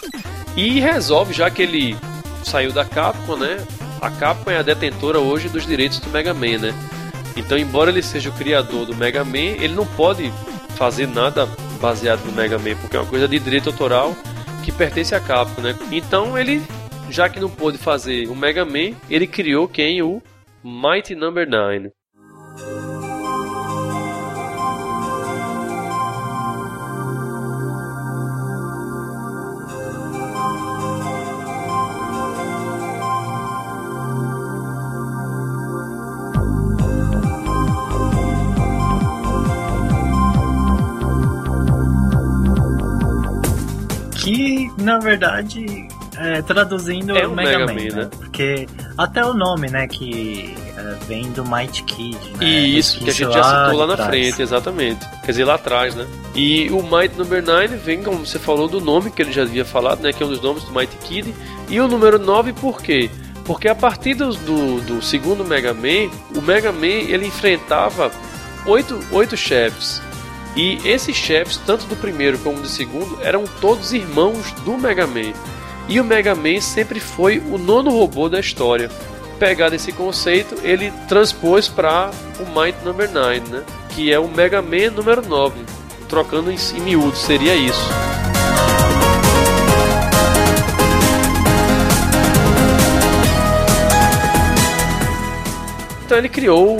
e 0.56 0.80
resolve, 0.80 1.34
já 1.34 1.50
que 1.50 1.62
ele 1.62 1.98
saiu 2.44 2.72
da 2.72 2.86
Capcom, 2.86 3.36
né, 3.36 3.58
a 4.02 4.10
Capcom 4.10 4.52
é 4.52 4.58
a 4.58 4.62
detentora 4.62 5.20
hoje 5.20 5.50
dos 5.50 5.66
direitos 5.66 6.00
do 6.00 6.10
Mega 6.10 6.34
Man, 6.34 6.58
né? 6.60 6.74
Então, 7.36 7.58
embora 7.58 7.90
ele 7.90 8.02
seja 8.02 8.30
o 8.30 8.34
criador 8.34 8.86
do 8.86 8.96
Mega 8.96 9.24
Man, 9.24 9.38
ele 9.38 9.74
não 9.74 9.86
pode 9.86 10.32
fazer 10.76 11.08
nada 11.08 11.48
baseado 11.82 12.24
no 12.26 12.32
Mega 12.32 12.58
Man, 12.58 12.76
porque 12.76 12.96
é 12.96 13.00
uma 13.00 13.10
coisa 13.10 13.28
de 13.28 13.40
direito 13.40 13.70
autoral 13.70 14.16
que 14.64 14.72
pertence 14.72 15.16
à 15.16 15.20
Capcom, 15.20 15.62
né? 15.62 15.76
Então, 15.92 16.38
ele, 16.38 16.62
já 17.10 17.28
que 17.28 17.40
não 17.40 17.50
pôde 17.50 17.78
fazer 17.78 18.28
o 18.28 18.36
Mega 18.36 18.66
Man, 18.66 18.96
ele 19.10 19.28
criou 19.28 19.68
quem? 19.68 20.02
O 20.02 20.22
Mighty 20.64 21.16
Number 21.16 21.50
no. 21.50 21.58
9. 21.58 21.92
Na 44.80 44.98
verdade, 45.00 45.88
é, 46.18 46.42
traduzindo 46.42 47.16
é 47.18 47.28
o 47.28 47.36
Mega, 47.36 47.60
Mega 47.60 47.74
Man, 47.74 47.74
Man, 47.74 48.04
né? 48.04 48.10
Porque 48.18 48.68
até 48.98 49.24
o 49.24 49.34
nome, 49.34 49.70
né, 49.70 49.88
que 49.88 50.56
é, 50.78 51.06
vem 51.06 51.32
do 51.32 51.46
Might 51.46 51.84
Kid, 51.84 52.18
né? 52.38 52.46
E 52.46 52.78
isso, 52.78 53.00
que 53.00 53.10
a 53.10 53.14
gente 53.14 53.34
já 53.34 53.44
citou 53.44 53.80
lá 53.80 53.88
na 53.88 53.96
trás. 53.96 54.10
frente, 54.10 54.42
exatamente. 54.42 55.06
Quer 55.24 55.32
dizer, 55.32 55.46
lá 55.46 55.56
atrás, 55.56 55.96
né? 55.96 56.06
E 56.36 56.70
o 56.72 56.82
Might 56.82 57.18
Number 57.18 57.44
9 57.44 57.76
vem, 57.78 58.04
como 58.04 58.26
você 58.26 58.40
falou, 58.40 58.68
do 58.68 58.82
nome 58.82 59.12
que 59.12 59.22
ele 59.22 59.32
já 59.32 59.44
havia 59.44 59.66
falado, 59.66 60.02
né? 60.02 60.12
Que 60.14 60.24
é 60.24 60.26
um 60.26 60.30
dos 60.30 60.42
nomes 60.42 60.64
do 60.64 60.72
Might 60.72 60.96
Kid. 60.98 61.34
E 61.70 61.80
o 61.80 61.88
número 61.88 62.18
9 62.18 62.54
por 62.54 62.82
quê? 62.82 63.10
Porque 63.46 63.68
a 63.68 63.76
partir 63.76 64.14
do, 64.14 64.32
do, 64.34 64.82
do 64.82 65.02
segundo 65.02 65.44
Mega 65.44 65.74
Man, 65.74 66.12
o 66.36 66.42
Mega 66.42 66.72
Man 66.72 66.86
ele 66.86 67.26
enfrentava 67.26 68.12
oito, 68.66 69.00
oito 69.12 69.36
chefes. 69.36 70.02
E 70.56 70.80
esses 70.84 71.16
chefes, 71.16 71.58
tanto 71.66 71.86
do 71.86 71.96
primeiro 71.96 72.38
como 72.40 72.62
do 72.62 72.68
segundo, 72.68 73.20
eram 73.22 73.46
todos 73.62 73.94
irmãos 73.94 74.52
do 74.66 74.78
Mega 74.78 75.06
Man. 75.08 75.34
E 75.88 76.00
o 76.00 76.04
Mega 76.04 76.36
Man 76.36 76.60
sempre 76.62 77.00
foi 77.00 77.40
o 77.40 77.58
nono 77.58 77.90
robô 77.92 78.30
da 78.30 78.40
história. 78.40 78.90
Pegado 79.40 79.76
esse 79.76 79.92
conceito, 79.92 80.56
ele 80.64 80.92
transpôs 81.08 81.68
para 81.68 82.12
o 82.40 82.60
Might 82.60 82.78
Number 82.84 83.10
9, 83.10 83.40
né? 83.50 83.64
que 83.90 84.12
é 84.12 84.20
o 84.20 84.28
Mega 84.28 84.62
Man 84.62 84.92
número 84.96 85.28
9. 85.28 85.62
Trocando 86.08 86.52
em, 86.52 86.56
em 86.56 86.82
miúdo, 86.82 87.16
seria 87.16 87.56
isso. 87.56 87.90
Então 96.06 96.18
ele 96.18 96.30
criou 96.30 96.76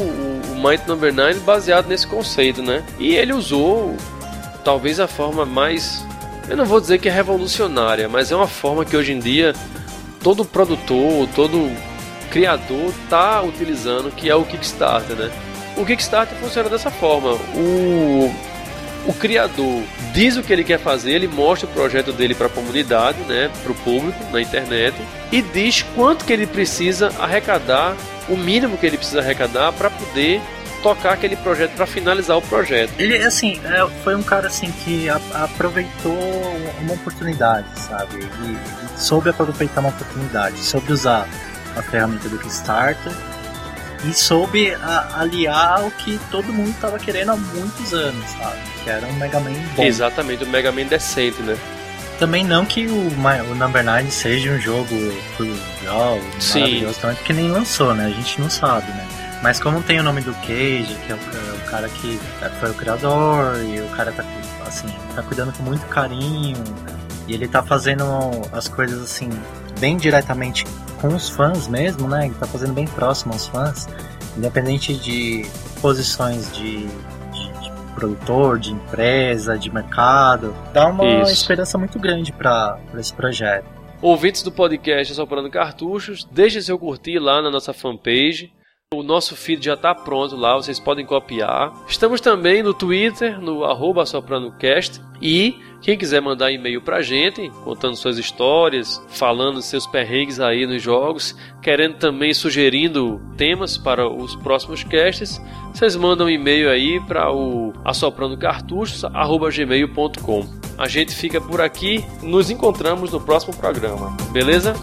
Might 0.60 0.88
Number 0.88 1.14
9 1.14 1.40
baseado 1.42 1.88
nesse 1.88 2.06
conceito, 2.06 2.62
né? 2.62 2.84
E 3.00 3.16
ele 3.16 3.34
usou 3.34 3.96
talvez 4.64 5.00
a 5.00 5.08
forma 5.08 5.46
mais 5.46 6.06
eu 6.50 6.58
não 6.58 6.66
vou 6.66 6.82
dizer 6.82 6.98
que 6.98 7.08
é 7.08 7.12
revolucionária, 7.12 8.10
mas 8.10 8.32
é 8.32 8.36
uma 8.36 8.48
forma 8.48 8.84
que 8.84 8.98
hoje 8.98 9.14
em 9.14 9.20
dia 9.20 9.54
todo 10.22 10.44
produtor, 10.44 11.28
todo 11.36 11.72
criador 12.32 12.92
está 13.04 13.42
utilizando, 13.42 14.12
que 14.12 14.30
é 14.30 14.36
o 14.36 14.44
Kickstarter, 14.44 15.16
né? 15.16 15.32
O 15.78 15.86
Kickstarter 15.86 16.38
funciona 16.40 16.68
dessa 16.68 16.90
forma. 16.90 17.34
O, 17.56 18.34
o 19.06 19.14
criador 19.14 19.84
diz 20.14 20.38
o 20.38 20.44
que 20.44 20.52
ele 20.52 20.64
quer 20.64 20.80
fazer, 20.80 21.12
ele 21.12 21.28
mostra 21.28 21.68
o 21.68 21.72
projeto 21.72 22.12
dele 22.12 22.36
para 22.36 22.48
a 22.48 22.50
comunidade, 22.50 23.18
né, 23.28 23.50
para 23.64 23.72
o 23.72 23.76
público 23.76 24.18
na 24.32 24.42
internet 24.42 24.96
e 25.32 25.42
diz 25.42 25.84
quanto 25.96 26.26
que 26.26 26.34
ele 26.34 26.48
precisa 26.48 27.12
arrecadar 27.20 27.96
o 28.28 28.36
mínimo 28.36 28.78
que 28.78 28.86
ele 28.86 28.98
precisa 28.98 29.20
arrecadar 29.20 29.72
para 29.74 29.90
poder 29.90 30.42
tocar 30.84 31.14
aquele 31.14 31.36
projeto 31.36 31.72
para 31.72 31.86
finalizar 31.86 32.38
o 32.38 32.42
projeto. 32.42 32.92
Ele 32.98 33.18
assim 33.18 33.60
é, 33.66 33.86
foi 34.04 34.16
um 34.16 34.24
cara 34.24 34.48
assim 34.48 34.72
que 34.72 35.10
aproveitou 35.10 36.18
uma 36.82 36.94
oportunidade, 36.94 37.68
sabe? 37.76 38.20
E 38.20 39.00
soube 39.00 39.30
aproveitar 39.30 39.82
uma 39.82 39.90
oportunidade, 39.90 40.58
soube 40.60 40.94
usar 40.94 41.28
a 41.76 41.82
ferramenta 41.82 42.30
do 42.30 42.38
Kickstarter 42.38 43.14
e 44.06 44.14
soube 44.14 44.74
a, 44.74 45.20
aliar 45.20 45.86
o 45.86 45.92
que 45.92 46.20
todo 46.32 46.54
mundo 46.54 46.70
estava 46.70 46.98
querendo 46.98 47.32
há 47.32 47.36
muitos 47.36 47.94
anos, 47.94 48.26
sabe? 48.32 48.58
Que 48.84 48.90
era 48.90 49.06
um 49.08 49.14
Mega 49.14 49.40
Man 49.40 49.52
bom. 49.76 49.84
Exatamente, 49.84 50.44
um 50.44 50.50
Mega 50.50 50.72
Man 50.72 50.86
decente, 50.86 51.42
né? 51.42 51.58
Também 52.18 52.44
não 52.44 52.66
que 52.66 52.86
o, 52.88 53.08
o 53.52 53.56
Number 53.56 53.84
9 53.84 54.12
seja 54.12 54.52
um 54.52 54.60
jogo 54.60 54.96
cruel, 55.38 56.22
maravilhoso, 56.54 57.00
também, 57.00 57.16
porque 57.16 57.34
nem 57.34 57.50
lançou, 57.50 57.94
né? 57.94 58.06
A 58.06 58.10
gente 58.10 58.42
não 58.42 58.50
sabe, 58.50 58.88
né? 58.92 59.08
Mas 59.42 59.60
como 59.60 59.82
tem 59.82 60.00
o 60.00 60.04
nome 60.04 60.22
do 60.22 60.34
Cage, 60.34 60.98
que 61.06 61.12
é 61.12 61.16
o, 61.16 61.18
é 61.18 61.56
o, 61.56 61.70
cara 61.70 61.88
que 61.88 62.20
foi 62.60 62.72
o 62.72 62.74
criador, 62.74 63.64
e 63.64 63.80
o 63.80 63.88
cara 63.96 64.12
tá, 64.12 64.26
assim, 64.68 64.88
tá 65.16 65.24
cuidando 65.24 65.54
com 65.54 65.64
muito 65.64 65.86
carinho, 65.86 66.62
e 67.26 67.34
ele 67.34 67.48
tá 67.48 67.64
fazendo 67.64 68.04
as 68.52 68.68
coisas 68.68 69.02
assim, 69.02 69.30
bem 69.80 69.96
diretamente 69.96 70.66
com 71.02 71.08
os 71.10 71.30
fãs 71.30 71.68
mesmo, 71.68 72.08
né? 72.08 72.26
Ele 72.26 72.36
tá 72.36 72.46
fazendo 72.46 72.74
bem 72.74 72.86
próximo 72.86 73.34
aos 73.34 73.48
fãs, 73.48 73.88
independente 74.38 74.94
de 74.96 75.46
posições 75.82 76.52
de 76.56 76.88
produtor, 77.96 78.60
de 78.60 78.72
empresa, 78.72 79.58
de 79.58 79.72
mercado. 79.72 80.56
Dá 80.74 80.88
uma 80.88 81.06
Isso. 81.22 81.34
esperança 81.34 81.78
muito 81.78 82.00
grande 82.00 82.32
para 82.32 82.80
esse 82.98 83.14
projeto. 83.14 83.66
Ouvintes 84.02 84.42
do 84.44 84.52
podcast 84.52 85.14
Soprando 85.14 85.50
Cartuchos, 85.50 86.24
deixem 86.32 86.62
seu 86.62 86.80
curtir 86.80 87.20
lá 87.20 87.42
na 87.42 87.52
nossa 87.52 87.74
fanpage. 87.74 88.54
O 88.94 89.04
nosso 89.04 89.36
feed 89.36 89.66
já 89.66 89.74
está 89.74 89.94
pronto 89.94 90.36
lá, 90.36 90.56
vocês 90.56 90.80
podem 90.80 91.06
copiar. 91.06 91.74
Estamos 91.88 92.22
também 92.22 92.64
no 92.64 92.74
Twitter, 92.74 93.40
no 93.40 93.64
arroba 93.66 94.06
SopranoCast. 94.06 95.02
E 95.22 95.60
Quem 95.82 95.98
quiser 95.98 96.22
mandar 96.22 96.52
e-mail 96.52 96.82
pra 96.82 97.02
gente, 97.02 97.50
contando 97.64 97.96
suas 97.96 98.18
histórias, 98.18 99.02
falando 99.08 99.62
seus 99.62 99.88
perrengues 99.88 100.38
aí 100.40 100.68
nos 100.68 100.82
jogos, 100.82 101.36
querendo 101.62 101.96
também 101.96 102.34
sugerindo 102.34 103.22
temas 103.38 103.78
para 103.78 104.10
os 104.10 104.36
próximos 104.36 104.84
casts, 104.84 105.40
vocês 105.74 105.96
mandam 105.96 106.28
um 106.28 106.30
e-mail 106.30 106.70
aí 106.70 107.00
para 107.02 107.32
o 107.32 107.72
assoprandocartuchos@gmail.com. 107.86 110.60
A 110.78 110.88
gente 110.88 111.16
fica 111.16 111.42
por 111.42 111.62
aqui, 111.62 112.04
nos 112.22 112.50
encontramos 112.50 113.12
no 113.12 113.22
próximo 113.22 113.56
programa. 113.56 114.18
Beleza? 114.32 114.74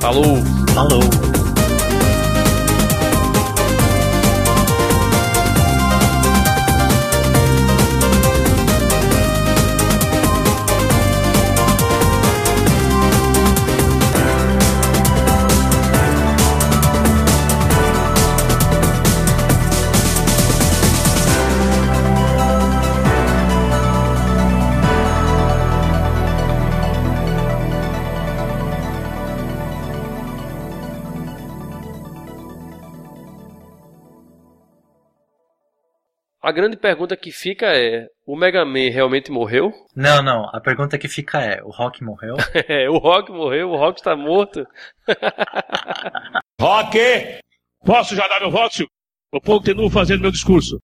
Falou. 0.00 0.38
Falou. 0.74 1.29
A 36.50 36.52
grande 36.52 36.76
pergunta 36.76 37.16
que 37.16 37.30
fica 37.30 37.66
é: 37.66 38.08
o 38.26 38.34
Mega 38.36 38.64
Man 38.64 38.90
realmente 38.90 39.30
morreu? 39.30 39.72
Não, 39.94 40.20
não. 40.20 40.50
A 40.52 40.60
pergunta 40.60 40.98
que 40.98 41.06
fica 41.06 41.40
é: 41.40 41.62
o 41.62 41.70
Rock 41.70 42.02
morreu? 42.02 42.34
É, 42.68 42.90
o 42.90 42.98
Rock 42.98 43.30
morreu, 43.30 43.70
o 43.70 43.76
Rock 43.76 44.00
está 44.00 44.16
morto. 44.16 44.66
Rock! 46.60 46.98
Posso 47.84 48.16
já 48.16 48.26
dar 48.26 48.40
meu 48.40 48.50
voto? 48.50 48.84
Eu 49.32 49.40
continuo 49.40 49.88
fazendo 49.88 50.22
meu 50.22 50.32
discurso. 50.32 50.80